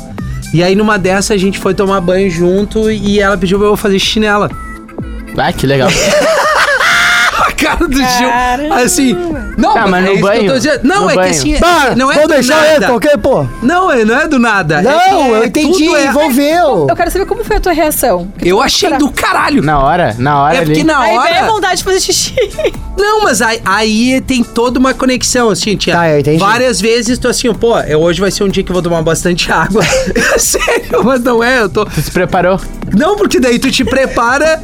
[0.53, 3.77] E aí numa dessa a gente foi tomar banho junto e ela pediu pra eu
[3.77, 4.49] fazer chinela.
[5.37, 5.89] Ah, que legal.
[7.39, 8.73] A cara do Gil.
[8.73, 9.15] Assim.
[9.61, 10.79] Não, Tá, mas é no isso que eu banho, tô dizendo.
[10.83, 11.33] Não, no é banho.
[11.33, 11.95] que assim.
[11.95, 12.93] Não é vou do deixar ele, nada.
[12.95, 13.45] ok, pô?
[13.61, 14.79] Não, é- não é do nada.
[14.79, 14.91] É Não,
[15.35, 16.87] é- eu entendi, é- envolveu.
[16.89, 18.27] Eu quero saber como foi a tua reação.
[18.41, 19.61] Eu achei do caralho.
[19.61, 20.65] Na hora, na hora É ali.
[20.71, 21.47] porque na Aí veio a hora.
[21.51, 22.33] vontade de fazer xixi.
[22.97, 25.93] Não, mas aí, aí tem toda uma conexão, assim, tia.
[25.95, 26.37] Tá, eu entendi.
[26.37, 29.01] Várias vezes tu assim, pô, eu, hoje vai ser um dia que eu vou tomar
[29.01, 29.83] bastante água.
[30.37, 31.85] Sério, mas não é, eu tô.
[31.85, 32.59] Tu se preparou?
[32.95, 34.61] Não, porque daí tu te prepara.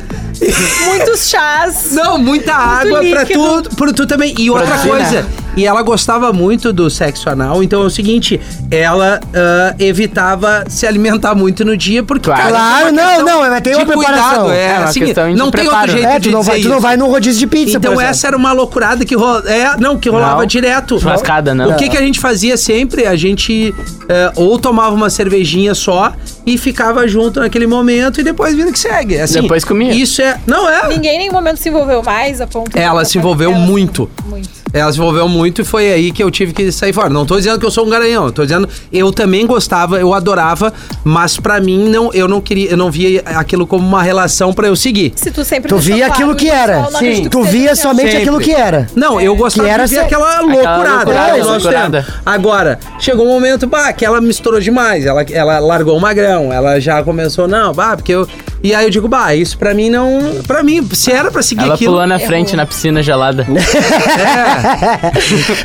[0.87, 1.91] Muitos chás.
[1.91, 3.63] Não, muita água pra líquido.
[3.63, 4.33] tu, pra tu também.
[4.37, 9.19] E outra coisa, e ela gostava muito do sexo anal, então é o seguinte, ela
[9.33, 12.53] ah, evitava se alimentar muito no dia, porque Claro.
[12.53, 14.51] cara, é não, não, mas tem uma de cuidado, preparação.
[14.51, 16.59] é, É uma assim, questão de não tem outro jeito É, de tu não, vai,
[16.61, 19.75] tu não vai no rodízio de pizza, Então essa era uma loucurada que rola, é,
[19.77, 20.45] não, que rolava Não.
[20.45, 20.99] direto.
[20.99, 21.71] Churrascada, não.
[21.71, 23.05] O que, que a gente fazia sempre?
[23.07, 23.73] A gente
[24.09, 26.13] é, ou tomava uma cervejinha só
[26.47, 29.19] e ficava junto naquele momento e depois vindo que segue.
[29.19, 29.93] Assim, Depois comia.
[29.93, 30.87] Isso é, não é.
[30.87, 34.09] Ninguém em nenhum momento se envolveu mais a ponto de- Ela se envolveu se- muito.
[34.25, 34.56] Muito.
[34.73, 37.09] Ela se envolveu muito e foi aí que eu tive que sair fora.
[37.09, 40.13] Não tô dizendo que eu sou um garanhão, eu tô dizendo eu também gostava, eu
[40.13, 44.53] adorava, mas pra mim não, eu não queria, eu não via aquilo como uma relação
[44.53, 45.13] pra eu seguir.
[45.15, 46.87] Se tu sempre Tu via aquilo que era.
[46.99, 47.81] que Tu seja via assim.
[47.81, 48.17] somente Sempre.
[48.23, 48.87] aquilo que era.
[48.95, 50.77] Não, eu gostava Que era de ver ser- aquela loucurada.
[50.95, 52.07] loucurada, que nós loucurada.
[52.25, 55.05] Agora, chegou um momento, bah, que ela misturou demais.
[55.05, 58.27] Ela, ela largou o magrão, ela já começou, não, bah, porque eu.
[58.63, 60.41] E aí eu digo, bah, isso pra mim não.
[60.47, 61.93] Pra mim, se era pra seguir Ela aquilo.
[61.93, 63.45] pulou na frente na piscina gelada.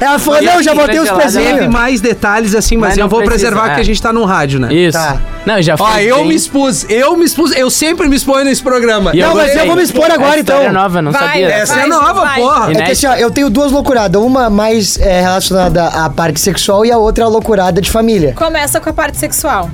[0.00, 1.66] Ela falou, não, já botei os Teve pezinhos.
[1.68, 3.68] mais detalhes assim, mas, Mas eu vou precisa, preservar é.
[3.70, 4.72] porque a gente tá no rádio, né?
[4.72, 4.98] Isso.
[4.98, 5.18] Tá.
[5.44, 8.44] Não, já Ó, foi eu bem- me expus, eu me expus, eu sempre me exponho
[8.44, 9.10] nesse programa.
[9.14, 10.72] E Não, mas eu vou me expor agora, história então.
[10.72, 11.48] nova, não Vai, sabia.
[11.48, 12.40] Essa é Vai, nova, vai.
[12.40, 12.72] porra.
[12.72, 14.20] É que assim, ó, eu tenho duas loucuradas.
[14.22, 18.34] Uma mais é, relacionada à parte sexual e a outra é a loucurada de família.
[18.36, 19.68] Começa com a parte sexual.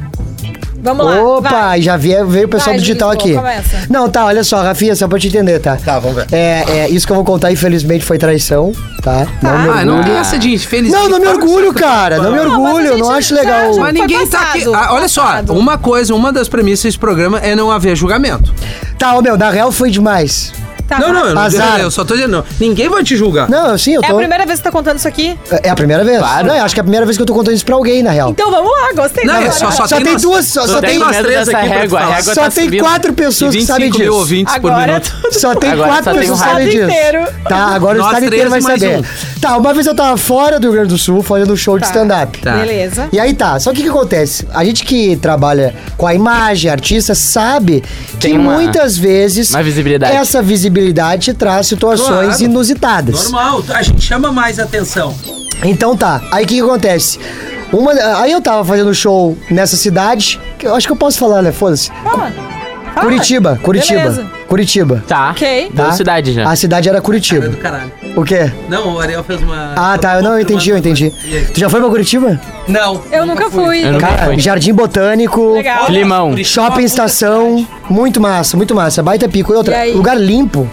[0.88, 1.22] Vamos lá.
[1.22, 1.82] Opa, vai.
[1.82, 3.34] já veio, veio o pessoal Vai, do digital aqui.
[3.34, 3.86] começa.
[3.90, 5.76] Não, tá, olha só, Rafinha, só pra te entender, tá?
[5.76, 6.26] Tá, vamos ver.
[6.32, 8.72] É, é, isso que eu vou contar, infelizmente, foi traição,
[9.02, 9.26] tá?
[9.42, 10.04] Não me Ah, não orgulho.
[10.04, 10.90] tem essa de infeliz.
[10.92, 12.16] Não, não me orgulho, cara.
[12.18, 13.66] Não me Não, mas a orgulho, gente não acho já- legal.
[13.66, 14.64] Mas Foi ninguém tá aqui.
[14.64, 18.52] passado, Ah, olha só, uma coisa, uma das premissas desse programa é não haver julgamento.
[18.98, 20.52] Tá, ô meu, na real foi demais.
[20.88, 21.80] Tá, não, não, eu, não Azar.
[21.80, 22.44] eu só tô dizendo, não.
[22.58, 23.48] ninguém vai te julgar.
[23.48, 24.14] Não, sim, eu É tô.
[24.14, 25.38] a primeira vez que tá contando isso aqui?
[25.62, 26.18] É a primeira vez?
[26.18, 26.46] Claro.
[26.46, 28.02] Não, eu acho que é a primeira vez que eu tô contando isso pra alguém,
[28.02, 28.30] na real.
[28.30, 29.24] Então vamos lá, gostei.
[29.24, 29.76] Não, é história.
[29.76, 32.14] só- Só tem nós- duas, só, só tem, medo três aqui pra régua, a falar.
[32.16, 32.80] régua só tá tem subindo.
[32.82, 34.18] quatro pessoas que sabem 25 mil disso.
[34.20, 35.14] ouvintes por Agora minuto.
[35.22, 35.38] tudo.
[35.40, 36.84] Só tem Agora quatro só pessoas um que sabem disso.
[36.84, 37.26] inteiro.
[37.46, 38.98] Tá, agora o estado inteiro vai saber.
[38.98, 39.02] um.
[39.40, 41.82] Tá, uma vez eu tava fora do Rio Grande do Sul fazendo um show de
[41.84, 41.90] Tá.
[41.90, 42.38] stand-up.
[42.38, 42.52] Tá.
[42.56, 43.08] Beleza.
[43.12, 44.48] E aí tá, só que o que acontece?
[44.54, 47.84] A gente que trabalha com a imagem, artista, sabe
[48.18, 50.16] que uma- muitas vezes uma visibilidade.
[50.16, 50.77] essa visibilidade
[51.34, 52.42] traz situações Claro.
[52.44, 53.30] inusitadas.
[53.30, 55.14] Normal, a gente chama mais atenção.
[55.64, 57.18] Então tá, aí o que, que acontece?
[57.72, 61.42] Uma, aí eu tava fazendo show nessa cidade, que eu acho que eu posso falar,
[61.42, 61.52] né?
[61.52, 61.90] Foda-se.
[62.02, 62.32] Fala.
[62.98, 63.10] Fala.
[63.10, 64.00] Curitiba, Curitiba.
[64.00, 64.26] Beleza.
[64.48, 65.04] Curitiba.
[65.06, 65.30] Tá.
[65.30, 65.70] Ok.
[65.72, 66.48] Deu cidade já.
[66.48, 67.48] A cidade era É Curitiba.
[67.48, 67.92] do caralho.
[68.16, 68.50] O quê?
[68.68, 69.72] Não, o Ariel fez uma.
[69.76, 71.10] Ah, tá, eu não eu entendi, eu entendi.
[71.52, 72.40] Tu já foi pra Curitiba?
[72.66, 73.00] Não.
[73.12, 73.86] Eu nunca fui.
[73.86, 74.38] Eu nunca Cara, fui.
[74.40, 75.90] Jardim Botânico, Legal.
[75.90, 76.36] Limão.
[76.44, 79.02] shopping estação, muito massa, muito massa.
[79.02, 79.52] Baita pico.
[79.52, 79.92] E outra, E aí?
[79.92, 80.68] lugar limpo.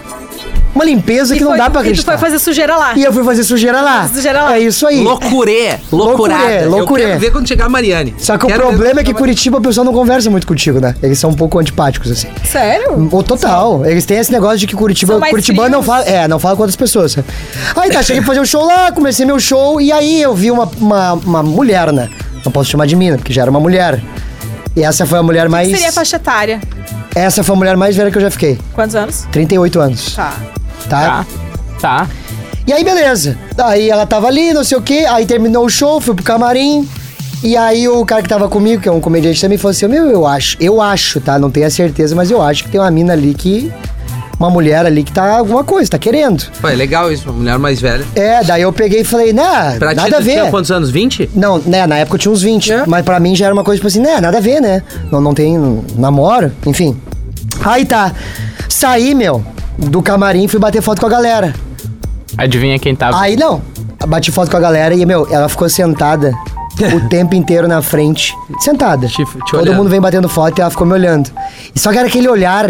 [0.76, 2.12] Uma limpeza E que não foi- dá pra E tu acreditar.
[2.12, 2.92] foi fazer sujeira lá.
[2.96, 4.06] E eu fui fazer sujeira lá.
[4.08, 4.56] Sujeira lá.
[4.56, 5.02] É isso aí.
[5.02, 5.74] Loucurê.
[5.90, 6.68] Loucurada.
[6.68, 8.14] Loucurê, Eu quero ver quando chegar a Mariane.
[8.18, 10.78] Só que o Quero ver problema é que Curitiba o pessoal não conversa muito contigo,
[10.78, 10.94] né?
[11.02, 12.28] Eles são um pouco antipáticos, assim.
[12.44, 13.08] Sério?
[13.10, 13.84] O total.
[13.86, 15.18] Eles têm esse negócio de que Curitiba.
[15.18, 16.04] Curitiba não fala.
[16.04, 17.16] É, não fala com outras pessoas.
[17.74, 20.50] Aí tá, cheguei pra fazer um show lá, comecei meu show, e aí eu vi
[20.50, 22.08] uma, uma, uma mulher, né?
[22.44, 24.00] Não posso chamar de mina, porque já era uma mulher.
[24.76, 25.70] E essa foi a mulher mais.
[25.70, 26.60] Seria a faixa etária.
[27.14, 28.58] Essa foi a mulher mais velha que eu já fiquei.
[28.74, 29.26] Quantos anos?
[29.32, 30.14] 38 anos.
[30.14, 30.34] Tá.
[30.88, 31.24] Tá?
[31.24, 31.26] Tá.
[31.80, 32.08] Tá.
[32.66, 33.38] E aí, beleza.
[33.58, 35.06] Aí ela tava ali, não sei o quê.
[35.08, 36.88] Aí terminou o show, fui pro camarim.
[37.42, 40.08] E aí o cara que tava comigo, que é um comediante também, falou assim: Meu,
[40.10, 41.38] eu acho, eu acho, tá?
[41.38, 43.72] Não tenho a certeza, mas eu acho que tem uma mina ali que.
[44.38, 46.44] Uma mulher ali que tá alguma coisa, tá querendo.
[46.60, 48.04] Pô, é legal isso, uma mulher mais velha.
[48.14, 50.32] É, daí eu peguei e falei, né, Pra ti, nada a tu ver.
[50.32, 50.90] tinha quantos anos?
[50.90, 51.30] 20?
[51.34, 52.70] Não, né, na época eu tinha uns 20.
[52.70, 52.84] É.
[52.86, 54.82] Mas pra mim já era uma coisa tipo assim, né, nada a ver, né?
[55.10, 55.56] Não, não tem
[55.96, 56.94] namoro, enfim.
[57.64, 58.12] Aí tá.
[58.68, 59.42] Saí, meu,
[59.78, 61.54] do camarim e fui bater foto com a galera.
[62.36, 63.18] Adivinha quem tava?
[63.20, 63.62] Aí não.
[64.06, 66.32] Bati foto com a galera e, meu, ela ficou sentada
[66.94, 68.34] o tempo inteiro na frente.
[68.60, 69.06] Sentada.
[69.08, 69.76] Te- te Todo olhando.
[69.76, 71.30] mundo vem batendo foto e ela ficou me olhando.
[71.74, 72.66] E só que era aquele olhar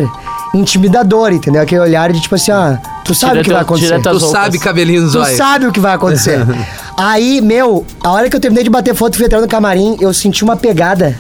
[0.54, 1.60] intimidador, entendeu?
[1.62, 4.00] Aquele olhar de tipo assim, ó, tu sabe Tira o que teu- vai acontecer.
[4.00, 4.30] Tu roupas.
[4.30, 6.38] sabe cabelinho nos Tu sabe o que vai acontecer.
[6.96, 9.96] Aí, meu, a hora que eu terminei de bater foto e fui entrar no camarim,
[10.00, 11.14] eu senti uma pegada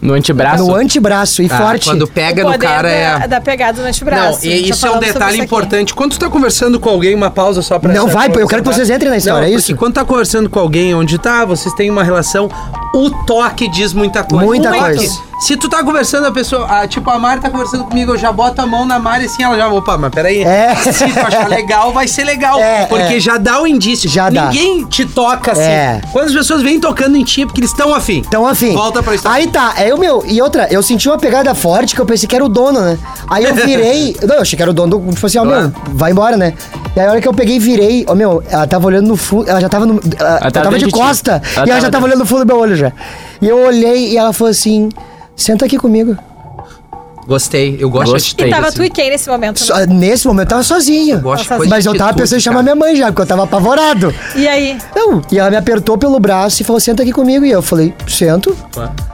[0.00, 0.64] No antebraço?
[0.64, 1.86] no antebraço e Ah, forte.
[1.86, 3.28] Quando pega o no cara da, é.
[3.28, 4.44] da pegada no antebraço.
[4.46, 5.94] Não, e já isso é um detalhe importante.
[5.94, 7.92] Quando tu tá conversando com alguém, uma pausa só pra.
[7.92, 8.72] Não, vai, eu quero que tá?
[8.74, 9.74] vocês entrem na história, Não, é isso?
[9.76, 12.48] quando tá conversando com alguém onde tá, vocês têm uma relação,
[12.94, 14.44] o toque diz muita coisa.
[14.44, 14.94] Muita O toque.
[14.96, 15.27] coisa.
[15.38, 16.66] Se tu tá conversando, a pessoa.
[16.68, 19.42] ah, tipo, a Mari tá conversando comigo, eu já boto a mão na Mari assim,
[19.42, 19.68] ela já.
[19.68, 20.42] Opa, mas peraí.
[20.42, 20.74] É.
[20.74, 22.58] Se tu achar legal, vai ser legal.
[22.60, 23.20] É, porque é.
[23.20, 24.10] já dá o indício.
[24.10, 24.46] Já dá.
[24.46, 25.60] Ninguém te toca assim.
[25.62, 26.00] É.
[26.12, 28.22] Quando as pessoas vêm tocando em ti, é porque eles estão afim.
[28.26, 28.72] Então, afim.
[28.74, 29.38] Volta pra história.
[29.38, 30.24] Aí tá, aí o meu.
[30.26, 32.98] E outra, eu senti uma pegada forte que eu pensei que era o dono, né?
[33.30, 34.16] Aí eu virei.
[34.26, 35.12] não, eu achei que era o dono do.
[35.12, 36.54] Tipo assim, ó, meu, vai embora, né?
[36.96, 39.16] E aí a hora que eu peguei e virei, ó, meu, ela tava olhando no
[39.16, 39.48] fundo.
[39.48, 40.00] Ela já tava no.
[40.18, 41.40] Ela, eu tava tava de costa.
[41.54, 42.04] Ela e ela já tava dentro.
[42.06, 42.92] olhando no fundo do meu olho já.
[43.40, 44.88] E eu olhei e ela falou assim:
[45.38, 46.16] senta aqui comigo.
[47.28, 47.76] Gostei.
[47.78, 48.46] Eu gosto Gostei.
[48.46, 48.76] de E tava assim.
[48.78, 49.60] tu e quem nesse momento?
[49.60, 51.20] Só- nesse momento eu tava sozinho.
[51.20, 52.74] gosto de Mas eu tava pensando em chamar cara.
[52.74, 54.14] minha mãe já, porque eu tava apavorado.
[54.34, 54.78] E aí?
[54.96, 57.44] Não, e ela me apertou pelo braço e falou: senta aqui comigo.
[57.44, 58.56] E eu falei: sento.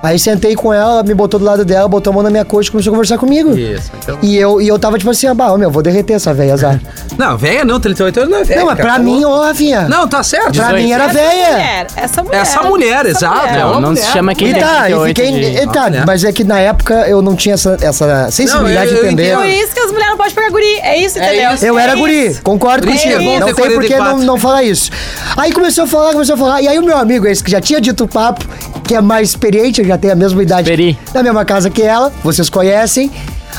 [0.00, 2.68] Aí sentei com ela, me botou do lado dela, botou a mão na minha coxa
[2.68, 3.50] e começou a conversar comigo.
[3.58, 4.16] Isso, então.
[4.22, 6.80] E eu, e eu tava tipo assim, ah, bah, meu, vou derreter essa velha, azar.
[7.18, 8.60] Não, velha não, 38 anos não é velha.
[8.60, 9.88] não, mas pra tá mim, ô, Rafinha.
[9.88, 10.52] Não, tá certo.
[10.52, 10.82] pra 18.
[10.82, 11.52] mim era essa velha.
[11.52, 12.40] mulher, essa mulher.
[12.40, 13.36] Essa mulher, exato.
[13.38, 13.54] mulher.
[13.56, 15.58] É Não, não se chama quem E tá, e 38 fiquei.
[15.62, 16.04] e tá, mulher.
[16.06, 17.76] mas é que na época eu não tinha essa,
[18.10, 19.32] essa sensibilidade Não, eu- eu de entender.
[19.32, 19.38] entendo.
[19.42, 20.78] Por isso que as mulheres não podem pegar guri.
[20.80, 21.54] É isso, É entendeu?
[21.54, 21.64] isso.
[21.66, 22.00] Eu É era isso.
[22.02, 23.30] guri, concordo Triste, contigo.
[23.30, 24.16] é Não tem por que 44.
[24.18, 24.90] não, não falar isso.
[25.36, 26.62] Aí começou a falar, começou a falar.
[26.62, 28.44] E aí o meu amigo, esse que já tinha dito o papo,
[28.86, 30.98] que é mais experiente, já tem a mesma idade Peri.
[31.14, 33.10] na mesma casa que ela, vocês conhecem.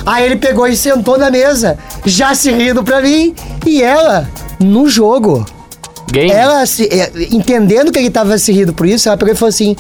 [0.06, 3.34] Aí ele pegou e sentou na mesa, já se rindo pra mim,
[3.66, 4.30] e ela,
[4.60, 5.46] no jogo,
[6.12, 6.30] Game?
[6.30, 9.50] ela se, é, entendendo que ele tava se rindo por isso, ela pegou e falou
[9.50, 9.76] assim: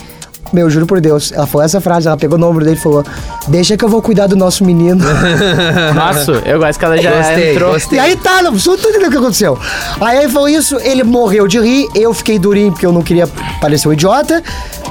[0.54, 1.32] Meu, juro por Deus.
[1.32, 3.04] Ela falou essa frase, ela pegou no ombro dele e falou:
[3.48, 5.04] Deixa que eu vou cuidar do nosso menino.
[5.94, 7.74] Nossa, eu gosto que ela já Gostei, entrou.
[7.74, 7.98] gostei.
[7.98, 9.58] E aí tá, não você tá entendendo o que aconteceu.
[10.00, 13.28] Aí ele falou isso, ele morreu de rir, eu fiquei durinho porque eu não queria
[13.60, 14.42] parecer um idiota.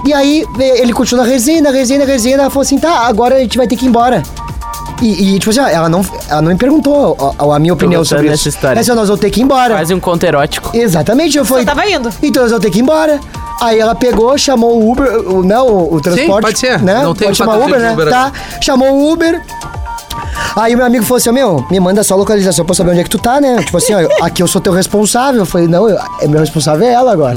[0.05, 3.37] E aí ele continuou na resenha, na resenha, na resenha, ela falou assim: tá, agora
[3.37, 4.23] a gente vai ter que ir embora.
[5.03, 8.33] E, e, tipo assim, ela não, ela não me perguntou a, a minha opinião sobre
[8.33, 8.49] isso.
[8.49, 8.77] história.
[8.77, 9.75] Mas assim, nós vamos ter que ir embora.
[9.75, 10.71] Quase um conto erótico.
[10.75, 11.65] Exatamente, eu falei.
[11.65, 12.11] tava indo.
[12.23, 13.21] Então nós vamos ter que ir embora.
[13.61, 16.43] Aí ela pegou, chamou o Uber, o, né, o, o transporte.
[16.43, 16.81] pode ser.
[16.83, 17.03] Né?
[17.03, 17.93] Não tem pode chamar Uber, né?
[17.93, 18.33] Uber Tá.
[18.61, 19.41] Chamou o Uber.
[20.57, 23.01] Aí o meu amigo falou assim, meu, me manda só a localização pra saber onde
[23.01, 23.63] é que tu tá, né?
[23.63, 25.41] Tipo assim, ó, aqui eu sou teu responsável.
[25.41, 27.35] Eu falei, não, eu, é meu responsável é ela agora.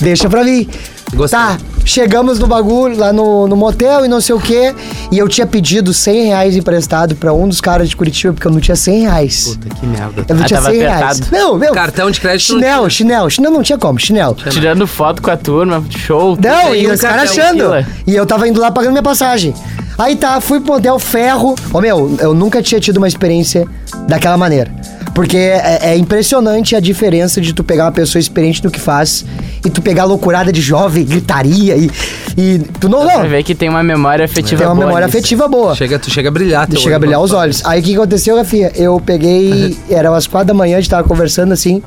[0.00, 0.68] Deixa pra mim.
[1.14, 1.38] Gostei.
[1.38, 1.56] Tá,
[1.88, 4.74] chegamos no bagulho, lá no, no motel e não sei o quê.
[5.10, 8.52] E eu tinha pedido 100 reais emprestado pra um dos caras de Curitiba, porque eu
[8.52, 9.44] não tinha 100 reais.
[9.48, 10.24] Puta, que merda.
[10.28, 11.02] Eu não Ah, tinha tava 100 reais.
[11.20, 11.28] apertado.
[11.32, 11.72] Não, meu.
[11.72, 13.30] Cartão de crédito não Chinelo, chinelo.
[13.30, 14.36] Chinelo não tinha como, chinelo.
[14.50, 16.36] Tirando foto com a turma, show.
[16.40, 17.56] Não, e os caras achando.
[17.58, 17.86] fila.
[18.06, 19.54] E eu tava indo lá pagando minha passagem.
[19.96, 21.56] Aí tá, fui pro hotel Ferro.
[21.72, 23.66] Ô meu, eu nunca tinha tido uma experiência
[24.06, 24.70] daquela maneira.
[25.18, 29.24] Porque é, é impressionante a diferença de tu pegar uma pessoa experiente no que faz
[29.64, 31.90] e tu pegar loucurada de jovem, gritaria e.
[32.36, 33.04] E tu não.
[33.04, 35.18] Não ver que tem uma memória afetiva tem uma boa memória nisso.
[35.18, 35.74] afetiva boa.
[35.74, 36.68] Chega, tu chega a brilhar.
[36.68, 37.64] teu Chega a brilhar os olhos.
[37.66, 38.70] Aí o que aconteceu, Rafinha?
[38.76, 39.76] Eu peguei.
[39.90, 41.82] Era umas quatro da manhã, a gente tava conversando assim.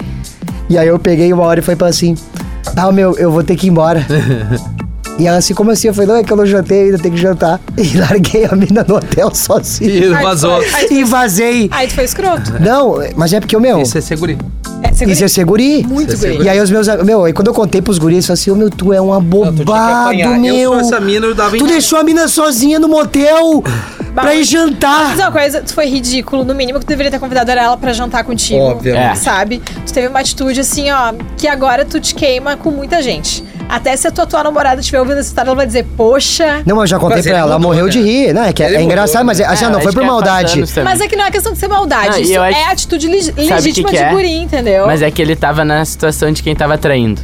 [0.70, 2.18] E aí eu peguei uma hora e falei pra ela assim:
[2.76, 4.06] Ah, meu, eu vou ter que ir embora.
[5.20, 5.88] e ela assim, como assim?
[5.88, 7.60] Eu falei, não, é que eu não jantei ainda, tenho que jantar.
[7.78, 9.90] E larguei a mina no hotel sozinho.
[9.90, 10.60] E vazou.
[10.90, 11.70] E vazei.
[11.72, 12.54] aí tu foi escroto.
[12.60, 13.82] Não, mas é porque o meu.
[13.82, 14.38] Isso é seguri.
[14.84, 15.86] É, Isso é ser guri.
[15.88, 16.46] Muito Isso é guri.
[16.46, 16.88] E aí os meus.
[17.04, 19.14] Meu, aí quando eu contei pros guris, eles falaram assim, ô meu, tu é um
[19.14, 20.72] abobado, Eu meu.
[20.72, 23.64] sou essa mina, eu dava em Tu deixou a mina sozinha no motel
[24.14, 25.16] pra ir Mas jantar.
[25.16, 26.44] uma coisa, tu foi ridículo.
[26.44, 28.60] No mínimo que tu deveria ter convidado era ela pra jantar contigo.
[28.60, 29.12] Obviamente.
[29.12, 29.16] É.
[29.16, 29.62] Sabe?
[29.86, 33.44] Tu teve uma atitude assim, ó, que agora tu te queima com muita gente.
[33.70, 36.62] Até se a tua atual namorada estiver ouvindo essa história, ela vai dizer, poxa.
[36.66, 37.92] Não, mas eu já contei Mas pra ele ela, ela mudou, morreu né?
[37.92, 38.50] de rir, né?
[38.50, 40.00] É, que é, Ele é mudou, engraçado, mas é- assim, É, não foi acho por
[40.02, 40.64] que é maldade.
[40.84, 42.10] Mas é que não é questão de ser maldade.
[42.10, 44.10] Não, e isso eu acho- é atitude leg- Sabe o que legítima que de é?
[44.10, 44.86] guri, entendeu?
[44.88, 47.22] Mas é que ele tava na situação de quem tava traindo.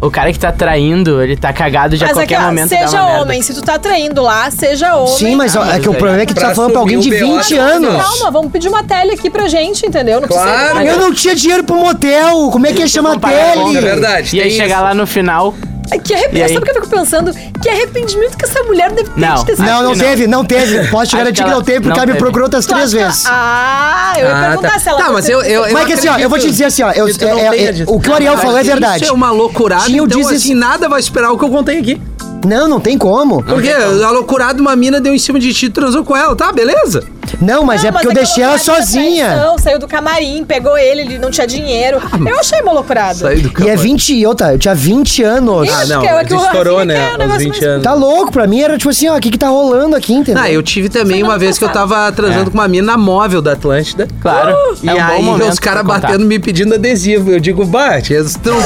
[0.00, 2.70] O cara que tá traindo, ele tá cagado de a Mas aqui, qualquer ó, momento
[2.70, 3.22] dá seja uma merda.
[3.22, 3.42] homem.
[3.42, 5.16] Se tu tá traindo lá, seja homem.
[5.16, 7.08] Sim, mas ó, é que o problema é que tu tá falando pra alguém de
[7.14, 8.02] assumir o 20 BO, anos.
[8.04, 10.20] Calma, vamos pedir uma tele aqui pra gente, entendeu?
[10.20, 10.50] Não Claro.
[10.76, 10.84] precisa.
[10.84, 12.48] Eu não tinha dinheiro pro motel.
[12.52, 13.76] Como é que ia chamar a tele?
[13.76, 14.36] É verdade.
[14.36, 15.54] E aí chegar lá no final.
[16.04, 16.48] Que arrependimento.
[16.54, 17.32] Sabe o que eu fico pensando?
[17.62, 19.34] Que arrependimento que essa mulher deve ter Não.
[19.36, 19.64] de ter sido.
[19.66, 20.86] Não, não teve, não teve.
[20.88, 23.24] Posso te garantir que não teve, porque ela me procurou outras três vezes.
[23.26, 24.78] Ah, eu ia Ah, perguntar tá.
[24.78, 26.82] se ela Tá, mas eu- eu- Mas que assim, ó, eu vou te dizer assim,
[26.82, 29.04] ó, eu- é- é- o que o Ariel falou é isso verdade.
[29.04, 32.00] é uma loucurada, então assim, nada vai esperar o que eu contei aqui.
[32.46, 33.42] Não, não tem como.
[33.42, 36.52] Porque a loucurada, uma mina deu em cima de ti e transou com ela, tá,
[36.52, 37.02] beleza.
[37.40, 39.26] Não, mas é porque eu aquela deixei ela sozinha.
[39.26, 41.98] traição, Saiu do camarim, pegou ele, ele não tinha dinheiro.
[42.26, 43.14] eu achei uma loucurada.
[43.14, 43.68] Saí do E campo.
[43.70, 45.68] é 20 e outra, eu tinha 20 anos.
[45.72, 47.82] Ah, não, que é que estourou, né, quer, um aos negócio 20 mais- anos.
[47.84, 50.42] Tá louco, pra mim era tipo assim, ó, o que que tá rolando aqui, entendeu?
[50.42, 53.52] Ah, eu tive também uma vez que eu tava transando com uma mina móvel da
[53.52, 54.06] Atlântida.
[54.20, 54.56] Claro.
[54.82, 57.30] E é um aí os caras batendo me pedindo adesivo.
[57.30, 58.56] Eu digo, bate, eles tudo.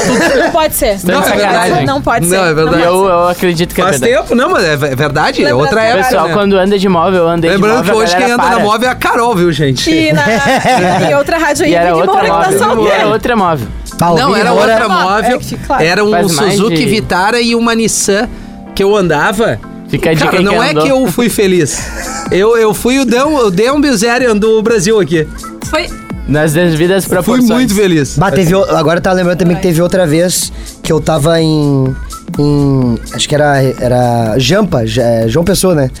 [0.43, 0.99] Não pode ser.
[1.03, 1.85] Não, é sacanagem.
[1.85, 2.35] Não pode ser.
[2.37, 2.77] Não, é verdade.
[2.81, 4.23] E eu, eu acredito que é Faz verdade.
[4.23, 6.03] tempo, não, mas é ve- verdade, é outra época.
[6.05, 6.33] pessoal, né?
[6.33, 7.95] quando anda de móvel, eu andei Lembrando de móvel.
[7.95, 8.65] que hoje quem anda na para.
[8.65, 9.89] móvel é a Carol, viu, gente?
[9.91, 10.23] E na,
[11.11, 12.85] em outra rádio aí, E era Big outra Moura que tá móvel.
[12.85, 13.67] E era outra móvel.
[13.99, 15.35] Não, era Moura- outra móvel.
[15.35, 15.83] É que claro.
[15.83, 18.27] Era um Faz mais Suzuki de- Vitara e uma Nissan
[18.75, 19.59] que eu andava.
[19.89, 20.83] Fica a dica Cara, aí não quem é andou.
[20.83, 21.79] que eu fui feliz.
[22.31, 25.27] Eu, eu fui o Deon, o Deon Bilzerian do Brasil aqui.
[25.65, 25.87] Foi.
[26.27, 27.49] Nas devidas Fui proporções.
[27.49, 28.17] muito feliz.
[28.17, 31.93] Bah, teve, o- agora tá lembrando também que teve outra vez que eu tava em.
[32.39, 35.91] em acho que era, era Jampa, é, João Pessoa, né?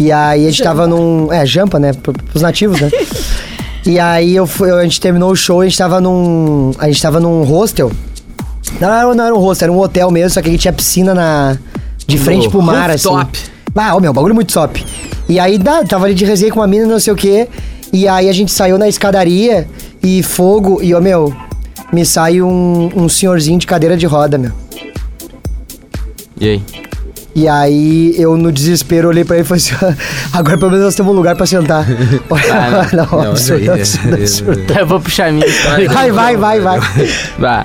[0.00, 1.30] E aí a gente tava num.
[1.32, 1.92] É, Jampa, né?
[1.92, 2.90] pro- Pros nativos, né?
[3.84, 6.72] e aí eu fui, a gente terminou o show, a gente tava num.
[6.78, 7.92] A gente tava num hostel.
[8.80, 10.72] Não, era- não era um hostel, era um hotel mesmo, só que a gente tinha
[10.72, 11.58] piscina na.
[12.06, 13.08] De frente No pro mar, assim.
[13.08, 13.38] rooftop.
[13.76, 14.84] Ah, ô meu, bagulho muito top.
[15.28, 17.46] E aí, dá, tava ali de resenha com uma mina, não sei o quê.
[17.92, 19.68] E aí a gente saiu na escadaria
[20.02, 20.80] e fogo.
[20.82, 21.32] E, ô meu,
[21.92, 24.50] me sai um, um senhorzinho de cadeira de roda, meu.
[26.40, 26.62] E aí?
[27.34, 29.96] E aí eu, no desespero, olhei pra ele e falei assim:
[30.32, 31.86] agora pelo menos nós temos um lugar pra sentar.
[32.52, 34.72] Ah, não, Não, absurdo, isso aí é- absurdo, absurdo.
[34.78, 35.88] Eu vou puxar a minha história.
[35.90, 36.80] Vai, vai, vai, vai.
[37.38, 37.64] Bah.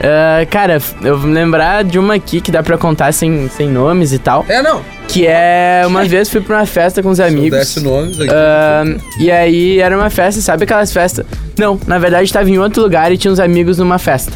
[0.00, 3.68] Ah, cara, eu vou me lembrar de uma aqui que dá pra contar sem, sem
[3.68, 4.44] nomes e tal.
[4.48, 4.80] É, não.
[5.08, 5.82] Que é.
[5.86, 7.58] Uma vez fui pra uma festa com os amigos.
[7.58, 8.30] Desce nomes aqui.
[8.32, 8.84] Ah,
[9.18, 11.26] e aí era uma festa, sabe aquelas festas?
[11.58, 14.32] Não, na verdade tava em outro lugar e tinha uns amigos numa festa.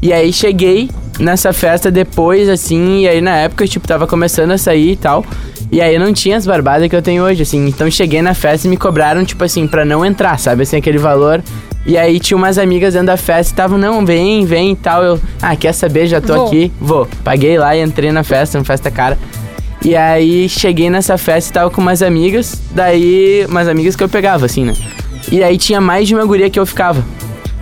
[0.00, 4.58] E aí cheguei nessa festa depois, assim, e aí na época, tipo, tava começando a
[4.58, 5.24] sair e tal.
[5.70, 7.66] E aí não tinha as barbadas que eu tenho hoje, assim.
[7.66, 10.62] Então cheguei na festa e me cobraram, tipo assim, pra não entrar, sabe?
[10.62, 11.42] Assim, aquele valor.
[11.84, 15.02] E aí tinha umas amigas dentro da festa e estavam, não, vem, vem e tal.
[15.02, 16.06] Eu, ah, quer saber?
[16.06, 16.46] Já tô Vou.
[16.46, 17.08] aqui, vou.
[17.24, 19.18] Paguei lá e entrei na festa, uma festa cara.
[19.84, 24.08] E aí cheguei nessa festa e tava com umas amigas, daí umas amigas que eu
[24.08, 24.74] pegava, assim, né?
[25.30, 27.04] E aí tinha mais de uma guria que eu ficava.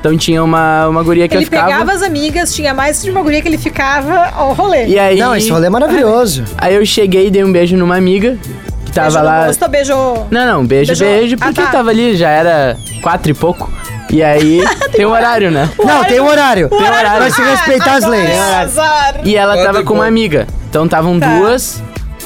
[0.01, 1.67] Então tinha uma, uma guria que Ele eu ficava.
[1.69, 4.87] pegava as amigas, tinha mais de uma guria que ele ficava ao rolê.
[4.87, 5.19] E aí.
[5.19, 6.43] Não, esse rolê é maravilhoso.
[6.57, 8.39] Aí eu cheguei e dei um beijo numa amiga
[8.87, 9.47] que tava Beijou no lá.
[9.47, 10.27] rosto, beijou...
[10.31, 11.71] Não, não, beijo, beijo, Ah, porque tá.
[11.71, 13.71] tava ali, já era quatro e pouco.
[14.09, 15.69] E aí tem um horário, né?
[15.79, 16.69] Não, tem um horário.
[16.71, 17.21] Tem horário.
[17.21, 18.31] Vai se respeitar as leis.
[18.31, 19.21] é azar.
[19.23, 20.47] E ela tava com uma amiga.
[20.71, 21.29] Então estavam Tá.
[21.39, 21.83] duas.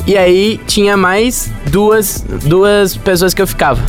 [0.06, 3.80] E aí tinha mais duas, duas pessoas que eu ficava.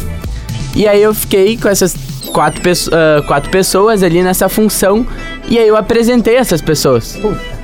[0.76, 1.95] E aí eu fiquei com essas
[2.36, 5.06] quatro, pesso- ah, quatro pessoas ali nessa função.
[5.48, 7.17] E aí eu apresentei essas pessoas.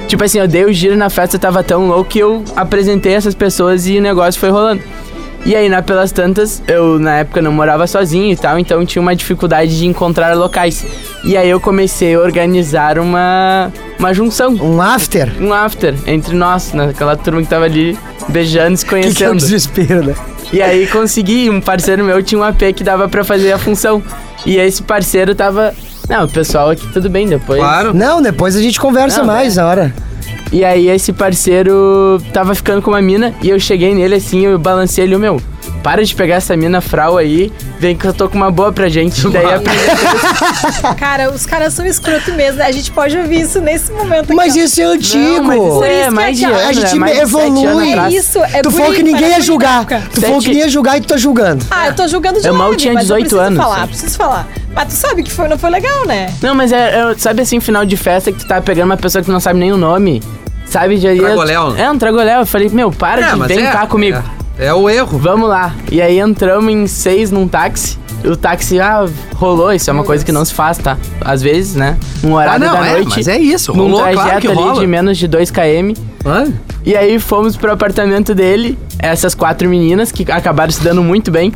[0.07, 3.35] Tipo assim, eu dei o giro na festa, tava tão louco que eu apresentei essas
[3.35, 4.81] pessoas e o negócio foi rolando.
[5.43, 9.01] E aí, na pelas tantas, eu na época não morava sozinho e tal, então tinha
[9.01, 10.85] uma dificuldade de encontrar locais.
[11.23, 15.31] E aí eu comecei a organizar uma, uma junção Um after.
[15.41, 17.97] um after entre nós, naquela turma que tava ali
[18.29, 19.37] beijando, se Que, que é o conhecendo.
[19.37, 20.15] desespero, né?
[20.53, 24.03] e aí consegui, um parceiro meu tinha um AP que dava pra fazer a função.
[24.45, 25.73] E esse parceiro tava.
[26.09, 27.59] Não, o pessoal aqui tudo bem depois.
[27.59, 27.93] Claro.
[27.93, 29.93] Não, depois a gente conversa Não, mais na hora.
[30.51, 34.59] E aí esse parceiro tava ficando com uma mina e eu cheguei nele assim, eu
[34.59, 35.41] balancei ele, "Ô, meu,
[35.81, 38.89] para de pegar essa mina frau aí, vem que eu tô com uma boa pra
[38.89, 39.27] gente.
[39.29, 39.61] Daí a
[40.95, 42.57] Cara, os caras são escroto mesmo.
[42.59, 42.65] né?
[42.65, 45.17] A gente pode ouvir isso nesse momento aqui, Mas isso é antigo.
[45.37, 47.93] Não, mas isso é mais de ano, a gente é sete evolui.
[47.93, 49.85] anos É isso, é tu falou que ninguém ia julgar.
[49.85, 50.01] bullying.
[50.13, 51.65] Tu falou que ninguém ia julgar e tu tá julgando.
[51.71, 53.81] Ah, eu tô julgando de Eu mal leve, tinha mas 18 eu preciso anos, falar,
[53.81, 53.87] sim.
[53.87, 54.47] preciso falar.
[54.73, 56.33] Mas tu sabe que foi, não foi legal, né?
[56.41, 59.21] Não, mas é, é- sabe assim, final de festa que tu tá pegando uma pessoa
[59.21, 60.21] que tu não sabe nem o nome.
[60.71, 61.75] Sabe, já ia- Tragoléu?
[61.75, 62.39] É, um tragoléu.
[62.39, 64.17] Eu falei, meu, para de mas vem é, cá comigo.
[64.57, 65.17] É, é o erro.
[65.19, 65.73] Vamos lá.
[65.91, 67.99] E aí entramos em seis num táxi.
[68.23, 69.05] O táxi, ah,
[69.35, 69.73] rolou.
[69.73, 70.97] Isso é uma coisa que não se faz, tá?
[71.19, 71.97] Às vezes, né?
[72.23, 73.09] Um horário Ah, não, da é, noite.
[73.17, 74.79] mas é isso, Num rolou, claro trajeto que ali rola.
[74.79, 75.93] de menos de 2 km.
[76.85, 78.77] E aí fomos pro apartamento dele.
[78.97, 81.51] Essas quatro meninas que acabaram se dando muito bem.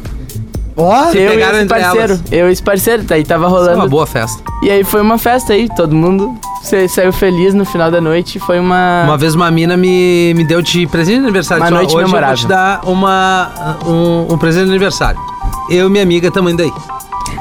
[0.76, 2.00] Ó, eu e esse parceiro.
[2.14, 2.24] elas.
[2.32, 3.04] Eu e esse parceiro.
[3.04, 3.76] Daí tava é rolando.
[3.76, 4.44] uma boa festa.
[4.62, 8.40] E aí foi uma festa aí, todo mundo sa- saiu feliz no final da noite.
[8.40, 9.04] Foi uma.
[9.06, 11.64] Uma vez uma mina me, me deu de presente de aniversário.
[11.64, 12.36] Uma Disse, ó, noite Hoje eu vou memorável.
[12.38, 13.52] te dar uma,
[13.86, 15.20] um, um presente de aniversário.
[15.70, 16.72] Eu e minha amiga estamos indo aí.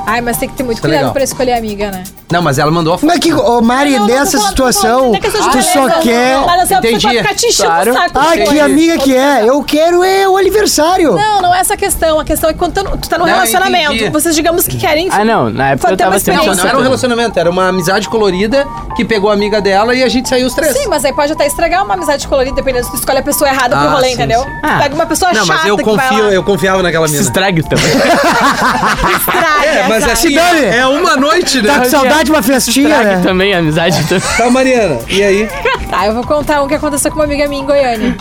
[0.07, 1.13] Ai, mas tem que ter muito Tá cuidado legal.
[1.15, 2.05] pra escolher amiga, né?
[2.31, 3.07] Não, mas ela mandou a foto.
[3.07, 5.63] Mas que, ô Mari, Não, não, nessa tô situação, falando, não é questão de tu
[5.63, 6.39] só quer.
[6.47, 7.07] Mas assim, a pessoa Entendi.
[7.07, 7.91] vai ficar te enchendo Claro.
[7.91, 8.11] o saco.
[8.19, 8.51] Ai, depois.
[8.57, 9.49] que amiga que é?
[9.49, 11.15] Eu quero é o aniversário.
[11.15, 12.19] Não, não é essa a questão.
[12.19, 14.11] A questão é que quando tu, tu tá num Não, relacionamento, entendi.
[14.11, 15.09] vocês digamos que querem.
[15.13, 15.49] Ah, não.
[15.51, 16.63] Na época eu tava uma sem Não, experiência.
[16.65, 20.09] não era um relacionamento, era uma amizade colorida que pegou a amiga dela e a
[20.09, 20.77] gente saiu os três.
[20.77, 23.49] Sim, mas aí pode até estragar uma amizade colorida, dependendo se tu escolhe a pessoa
[23.49, 24.41] errada pro Ah, rolê, sim, entendeu?
[24.43, 24.51] sim.
[24.63, 24.79] Ah.
[24.83, 26.31] Pega uma pessoa Não, chata mas eu que vai confio, lá.
[26.33, 27.25] eu confiava naquela Se mina.
[27.25, 27.85] estrague também.
[29.17, 30.65] Estraga, É, mas assim, Dani.
[30.67, 31.73] é uma noite, né?
[31.73, 33.21] Tá com saudade de uma festinha, né?
[33.23, 34.03] também amizade.
[34.09, 34.29] também.
[34.37, 34.99] Tá, Mariana.
[35.09, 35.49] E aí?
[35.91, 38.17] Tá, eu vou contar um que aconteceu com uma amiga minha em Goiânia.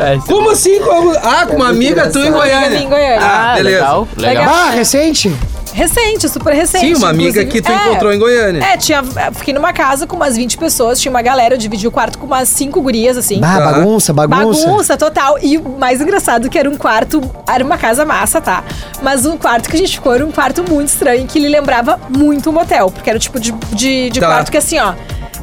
[0.00, 0.78] É, Como assim?
[0.80, 2.56] Como- Ah, com uma amiga tu em Goiânia.
[2.56, 3.18] Amiga minha em Goiânia.
[3.20, 3.76] Ah, Ah, beleza.
[3.78, 4.08] legal.
[4.16, 4.44] Legal.
[4.54, 5.32] Ah, recente?
[5.76, 6.86] Recente, super recente.
[6.86, 7.52] Sim, uma amiga inclusive.
[7.52, 7.88] que tu É.
[7.90, 8.64] encontrou em Goiânia.
[8.64, 9.02] É, tinha,
[9.34, 12.24] fiquei numa casa com umas 20 pessoas, tinha uma galera, eu dividi o quarto com
[12.24, 13.38] umas 5 gurias, assim.
[13.40, 13.72] Bah, Tá.
[13.72, 14.66] bagunça, bagunça.
[14.66, 15.38] Bagunça total.
[15.42, 17.20] E o mais engraçado que era um quarto.
[17.46, 18.64] Era uma casa massa, tá?
[19.02, 22.00] Mas o quarto que a gente ficou era um quarto muito estranho, que ele lembrava
[22.08, 22.90] muito um motel.
[22.90, 24.28] Porque era o tipo de, de, de Tá.
[24.28, 24.94] quarto que assim, ó.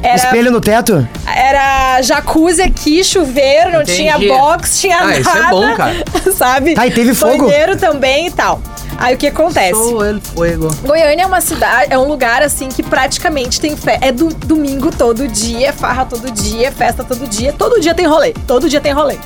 [0.04, 1.08] Era, Espelho no teto?
[1.26, 3.96] era jacuzzi aqui, chuveiro, não Entendi.
[3.96, 5.18] tinha box, tinha Ah, nada.
[5.20, 6.04] isso é bom, cara.
[6.36, 6.74] Sabe?
[6.74, 7.46] Tá, e teve fogo?
[7.46, 8.60] Banheiro também e tal.
[8.98, 9.72] Aí o que acontece?
[9.72, 10.68] Sou el fuego.
[10.82, 13.98] Goiânia é uma cidade, é um lugar assim que praticamente tem fé.
[14.02, 17.52] É do domingo todo dia, é farra todo dia, é festa todo dia.
[17.52, 18.34] Todo dia tem rolê.
[18.46, 19.16] Todo dia tem rolê.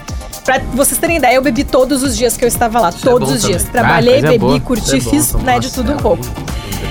[0.45, 2.89] Pra vocês terem ideia, eu bebi todos os dias que eu estava lá.
[2.91, 3.63] Isso é todos bom os dias.
[3.65, 3.73] também.
[3.73, 4.61] Trabalhei, Ah, bebi, boa.
[4.61, 6.03] curti, é fiz né, de tudo um certo.
[6.03, 6.25] pouco.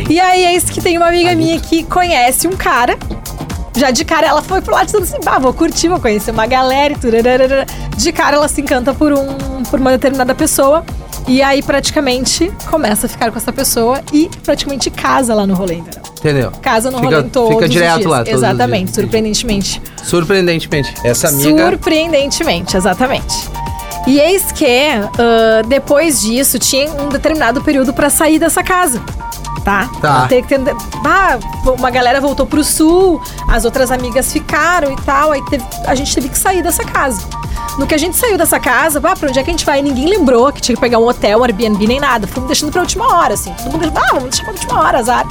[0.10, 2.96] E aí é isso que tem uma amiga minha que conhece um cara.
[3.78, 6.46] Já de cara ela foi pro lado dizendo assim: bah, vou curtir, vou conhecer uma
[6.48, 7.16] galera e tudo.
[7.16, 7.66] rararara."
[7.96, 10.84] De cara ela se encanta por, um, por uma determinada pessoa.
[11.28, 15.76] E aí praticamente começa a ficar com essa pessoa e praticamente casa lá no rolê,
[15.76, 16.02] entendeu?
[16.20, 16.52] Entendeu?
[16.62, 18.10] Casa no Fica- rolê em todos fica direto dias.
[18.10, 19.82] lá Exatamente, surpreendentemente.
[20.04, 20.94] Surpreendentemente.
[21.04, 21.66] Essa amiga.
[21.70, 23.36] Surpreendentemente, exatamente.
[24.08, 24.66] E eis que,
[25.20, 29.02] ah, depois disso, tinha um determinado período pra sair dessa casa.
[29.68, 29.90] Tá?
[30.00, 30.28] Tá.
[30.30, 30.62] Tem que ter,
[31.06, 31.38] ah,
[31.78, 36.16] uma galera voltou pro sul, as outras amigas ficaram e tal, aí teve- a gente
[36.16, 37.22] teve que sair dessa casa.
[37.78, 39.82] No que a gente saiu dessa casa, ah, pra onde é que a gente vai?
[39.82, 42.26] Ninguém lembrou que tinha que pegar um hotel, um Airbnb, nem nada.
[42.28, 43.54] Fomos deixando pra última hora, assim.
[43.62, 45.26] Todo mundo, ah, vamos deixar pra última hora, azar.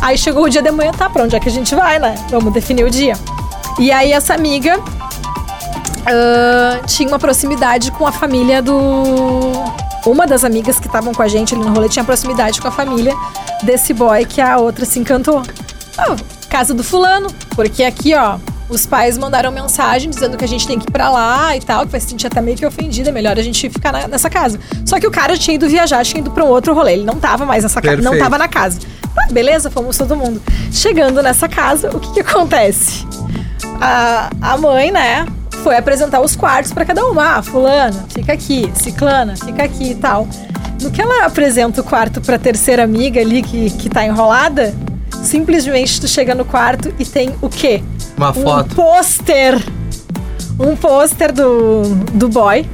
[0.00, 2.14] Aí chegou o dia de manhã, tá, pra onde é que a gente vai, né?
[2.30, 3.14] Vamos definir o dia.
[3.80, 4.78] E aí essa amiga
[6.06, 9.52] ah, tinha uma proximidade com a família do.
[10.04, 12.72] Uma das amigas que estavam com a gente ali no rolê tinha proximidade com a
[12.72, 13.14] família
[13.62, 15.42] desse boy que a outra se encantou.
[15.96, 16.16] Ah,
[16.50, 18.36] casa do fulano, porque aqui, ó,
[18.68, 21.84] os pais mandaram mensagem dizendo que a gente tem que ir pra lá e tal,
[21.86, 24.28] que vai se sentir até meio que ofendida, é melhor a gente ficar na- nessa
[24.28, 24.58] casa.
[24.84, 27.16] Só que o cara tinha ido viajar, tinha ido pra um outro rolê, ele não
[27.16, 28.80] tava mais nessa casa, não tava na casa.
[29.14, 30.40] Tá, beleza, fomos todo mundo.
[30.72, 33.06] Chegando nessa casa, o que que acontece?
[33.80, 35.26] a, a mãe, né,
[35.62, 37.36] foi apresentar os quartos pra cada uma.
[37.38, 40.26] Ah, fulana, fica aqui, ciclana, fica aqui e tal.
[40.80, 44.74] No que ela apresenta o quarto pra terceira amiga ali que, que tá enrolada,
[45.22, 47.82] simplesmente tu chega no quarto e tem o quê?
[48.16, 48.74] Uma Um foto.
[48.74, 49.62] pôster.
[50.58, 51.82] Um pôster do,
[52.12, 52.66] do boy.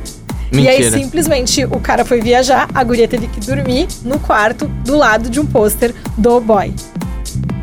[0.51, 0.99] E aí, Mentira.
[0.99, 5.39] simplesmente, o cara foi viajar, a guria teve que dormir no quarto do lado de
[5.39, 6.73] um pôster do boy.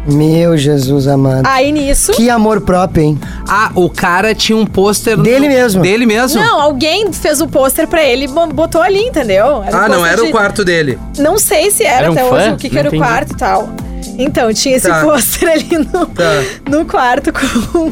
[0.07, 1.45] Meu Jesus amado.
[1.47, 2.11] Aí nisso.
[2.13, 3.19] Que amor próprio, hein?
[3.47, 5.17] Ah, o cara tinha um pôster.
[5.17, 5.81] Dele no- mesmo.
[5.81, 6.39] Dele mesmo?
[6.41, 9.63] Não, alguém fez o pôster pra ele e bo- botou ali, entendeu?
[9.63, 10.99] Era um Ah, não era de- o quarto dele.
[11.17, 12.35] Não sei se era, Era um até fã?
[12.35, 13.03] hoje o que, que era o entendi.
[13.03, 13.69] quarto e tal.
[14.17, 15.01] Então, tinha esse Tá.
[15.01, 16.43] pôster ali no, Tá.
[16.69, 17.91] no quarto com,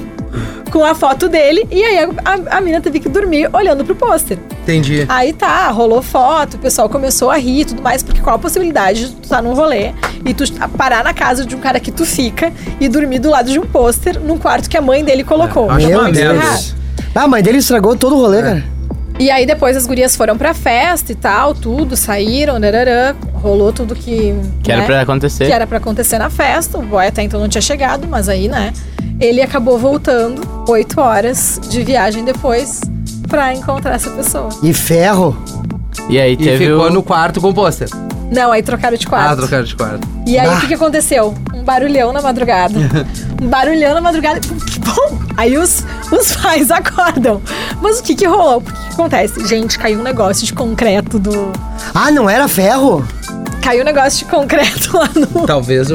[0.74, 1.68] com a foto dele.
[1.70, 4.40] E aí a, a, mina teve que dormir olhando pro pôster.
[4.64, 5.06] Entendi.
[5.08, 8.40] Aí tá, rolou foto, o pessoal começou a rir e tudo mais, porque qual a
[8.40, 9.92] possibilidade de tu estar num rolê
[10.26, 10.44] e tu
[10.76, 13.68] parar na casa de um cara que tu fica e dormir do lado de um
[13.68, 15.70] pôster num quarto que a mãe dele colocou.
[15.70, 16.76] Acho Meu Deus.
[17.14, 18.73] Ah, a mãe dele estragou todo o rolê, cara.
[19.24, 23.96] E aí depois as gurias foram pra festa e tal, tudo, saíram, nararã, rolou tudo
[23.96, 24.36] que.
[24.62, 25.46] Que era né, pra acontecer.
[25.46, 26.78] que era pra acontecer na festa.
[26.78, 28.74] O boy até então não tinha chegado, mas aí, né?
[29.22, 32.82] Ele acabou voltando oito horas de viagem depois
[33.30, 34.50] pra encontrar essa pessoa.
[34.62, 35.42] E ferro.
[36.10, 36.90] E aí E teve ficou o...
[36.90, 37.88] no quarto com o pôster.
[38.30, 39.32] Não, aí trocaram de quarto.
[39.32, 40.06] Ah, trocaram de quarto.
[40.28, 40.58] E aí Ah.
[40.58, 41.34] o que, que aconteceu?
[41.54, 42.78] Um barulhão na madrugada.
[43.42, 44.42] um barulhão na madrugada.
[44.42, 45.18] Que bom!
[45.38, 45.86] Aí os,
[46.20, 47.42] os pais acordam.
[47.82, 48.58] Mas o que que rolou?
[48.58, 49.46] O que, que acontece?
[49.48, 51.52] Gente, caiu um negócio de concreto do.
[51.94, 53.06] Ah, não era ferro?
[53.62, 55.46] Caiu um negócio de concreto lá no.
[55.48, 55.88] Talvez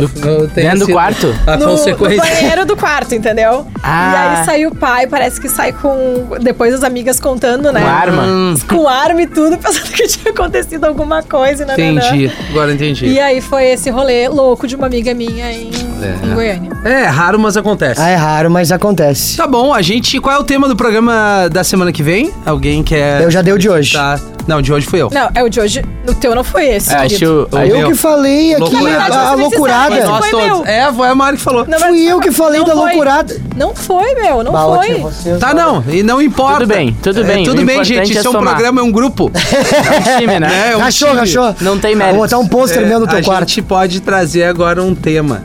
[0.54, 1.34] tenha Dentro do quarto?
[1.46, 2.22] A no, no consequência.
[2.22, 3.66] banheiro do quarto, entendeu?
[3.82, 4.12] Ah.
[4.12, 6.28] E aí sai o pai, parece que sai com.
[6.40, 7.82] Depois as amigas contando, né?
[7.82, 8.22] Com arma.
[8.22, 11.74] Hum, Com arma e tudo, pensando que tinha acontecido alguma coisa, né?
[11.74, 12.32] entendi.
[12.50, 13.06] Agora entendi.
[13.06, 15.70] E aí foi esse rolê louco de uma amiga minha em
[16.06, 16.70] em Goiânia.
[16.84, 18.00] É, raro, mas acontece.
[18.00, 19.36] Ah, é raro, mas acontece.
[19.36, 20.18] Tá bom, a gente.
[20.20, 22.32] Qual é o tema do programa da semana que vem?
[22.46, 23.22] Alguém quer.
[23.22, 23.92] Eu já dei o de hoje.
[23.94, 24.18] Tá.
[24.46, 25.10] Não, de hoje fui eu.
[25.12, 25.84] Não, é o de hoje.
[26.08, 26.90] O teu não foi esse.
[26.90, 27.06] É, acho,
[27.52, 28.98] acho- Eu que falei aqui Loucura.
[28.98, 29.86] a, a loucurada.
[29.90, 30.46] precisa- Nós foi todos.
[30.46, 30.64] meu.
[30.66, 31.66] É, foi a Mari que falou.
[31.68, 32.82] Não, Fui eu que falei não da foi.
[32.82, 33.36] loucurada.
[33.54, 35.38] Não foi, meu, não foi.
[35.38, 36.60] Tá, não, e não importa.
[36.60, 38.00] Tudo bem, tudo É, bem, tudo o bem, gente.
[38.16, 38.54] é Isso é um somar.
[38.54, 39.30] programa, é um grupo.
[39.36, 40.70] é um time, né?
[40.72, 41.20] É um Rachou, time.
[41.20, 41.54] rachou.
[41.60, 42.18] Não tem Vou mérito.
[42.22, 43.48] botar um pôster meu no É, teu a quarto.
[43.50, 45.42] gente pode trazer agora um tema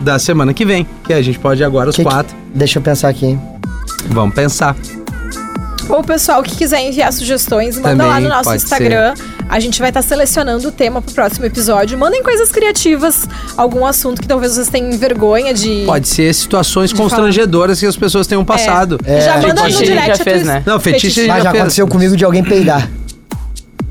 [0.00, 0.86] da semana que vem.
[1.06, 2.36] Que a gente pode agora os Que que- quatro.
[2.54, 3.38] Deixa eu pensar aqui.
[4.08, 4.76] Vamos pensar.
[5.88, 9.14] Ou o pessoal que quiser enviar sugestões, manda Também lá no nosso Instagram.
[9.48, 11.96] A gente vai estar selecionando o tema pro próximo episódio.
[11.98, 13.26] Mandem coisas criativas,
[13.56, 15.84] algum assunto que talvez vocês tenham vergonha de.
[15.86, 18.98] Pode ser situações constrangedoras que as pessoas tenham passado.
[19.02, 19.20] É.
[19.22, 19.40] Já É.
[19.40, 20.18] manda no Fetiche a gente direct.
[20.18, 20.62] já fez, né?
[20.66, 22.86] Não, fetiche Mas já já aconteceu comigo de alguém peidar.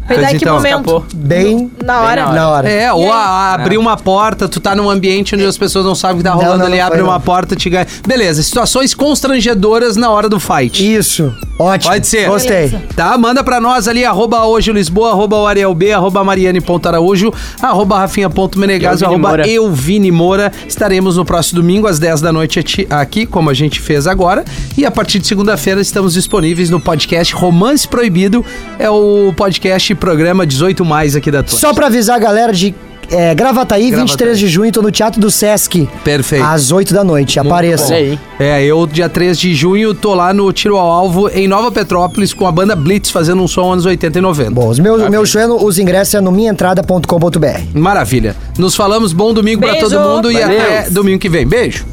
[0.07, 0.55] Peidar em que então.
[0.55, 0.77] momento?
[0.79, 1.05] Escapou.
[1.15, 2.25] Bem Na hora.
[2.27, 2.69] na na hora.
[2.69, 3.09] É, ou aí?
[3.09, 6.17] a- a abrir uma porta, tu tá num ambiente onde as pessoas não sabem o
[6.19, 7.21] que tá Não, rolando não, ali, não abre uma não.
[7.21, 7.87] porta, te ganha.
[8.07, 10.95] Beleza, situações constrangedoras na hora do fight.
[10.95, 11.33] Isso.
[11.59, 11.91] Ótimo.
[11.91, 12.27] Pode ser.
[12.29, 12.67] Gostei.
[12.67, 12.81] Beleza.
[12.95, 13.17] Tá?
[13.17, 19.03] Manda pra nós ali, arroba hoje Lisboa, arroba o Ariel B, arroba Mariane.araújo, arroba Rafinha.menegaso,
[19.03, 19.47] Elvini arroba Moura.
[19.47, 20.51] Euvini Moura.
[20.67, 24.45] Estaremos no próximo domingo, às 10 da noite aqui, como a gente fez agora.
[24.77, 28.45] E a partir de segunda-feira estamos disponíveis no podcast Romance Proibido.
[28.77, 31.59] É o podcast programa 18 mais aqui da Atlântida.
[31.59, 32.73] Só pra avisar a galera de
[33.11, 35.87] é, Gravataí, 23 de junho, tô no Teatro do Sesc.
[36.03, 36.43] Perfeito.
[36.45, 37.39] Às 8 da noite.
[37.39, 37.93] Apareça.
[38.39, 42.33] É, eu, dia 3 de junho, tô lá no Tiro ao Alvo, em Nova Petrópolis,
[42.33, 44.51] com a banda Blitz, fazendo um som anos 80 e 90.
[44.51, 47.47] Bom, os meus, meu show, é no- os ingressos é no minhaentrada.com.br.
[47.73, 48.35] Maravilha.
[48.57, 49.89] Nos falamos, bom domingo pra Beijo.
[49.89, 50.59] todo mundo e Valeu.
[50.61, 51.45] até domingo que vem.
[51.47, 51.85] Beijo.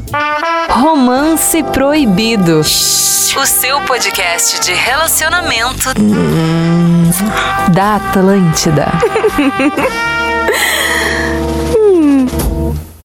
[0.71, 2.61] Romance Proibido.
[2.61, 2.65] O
[3.47, 5.89] seu podcast de relacionamento
[7.73, 8.87] da Atlântida.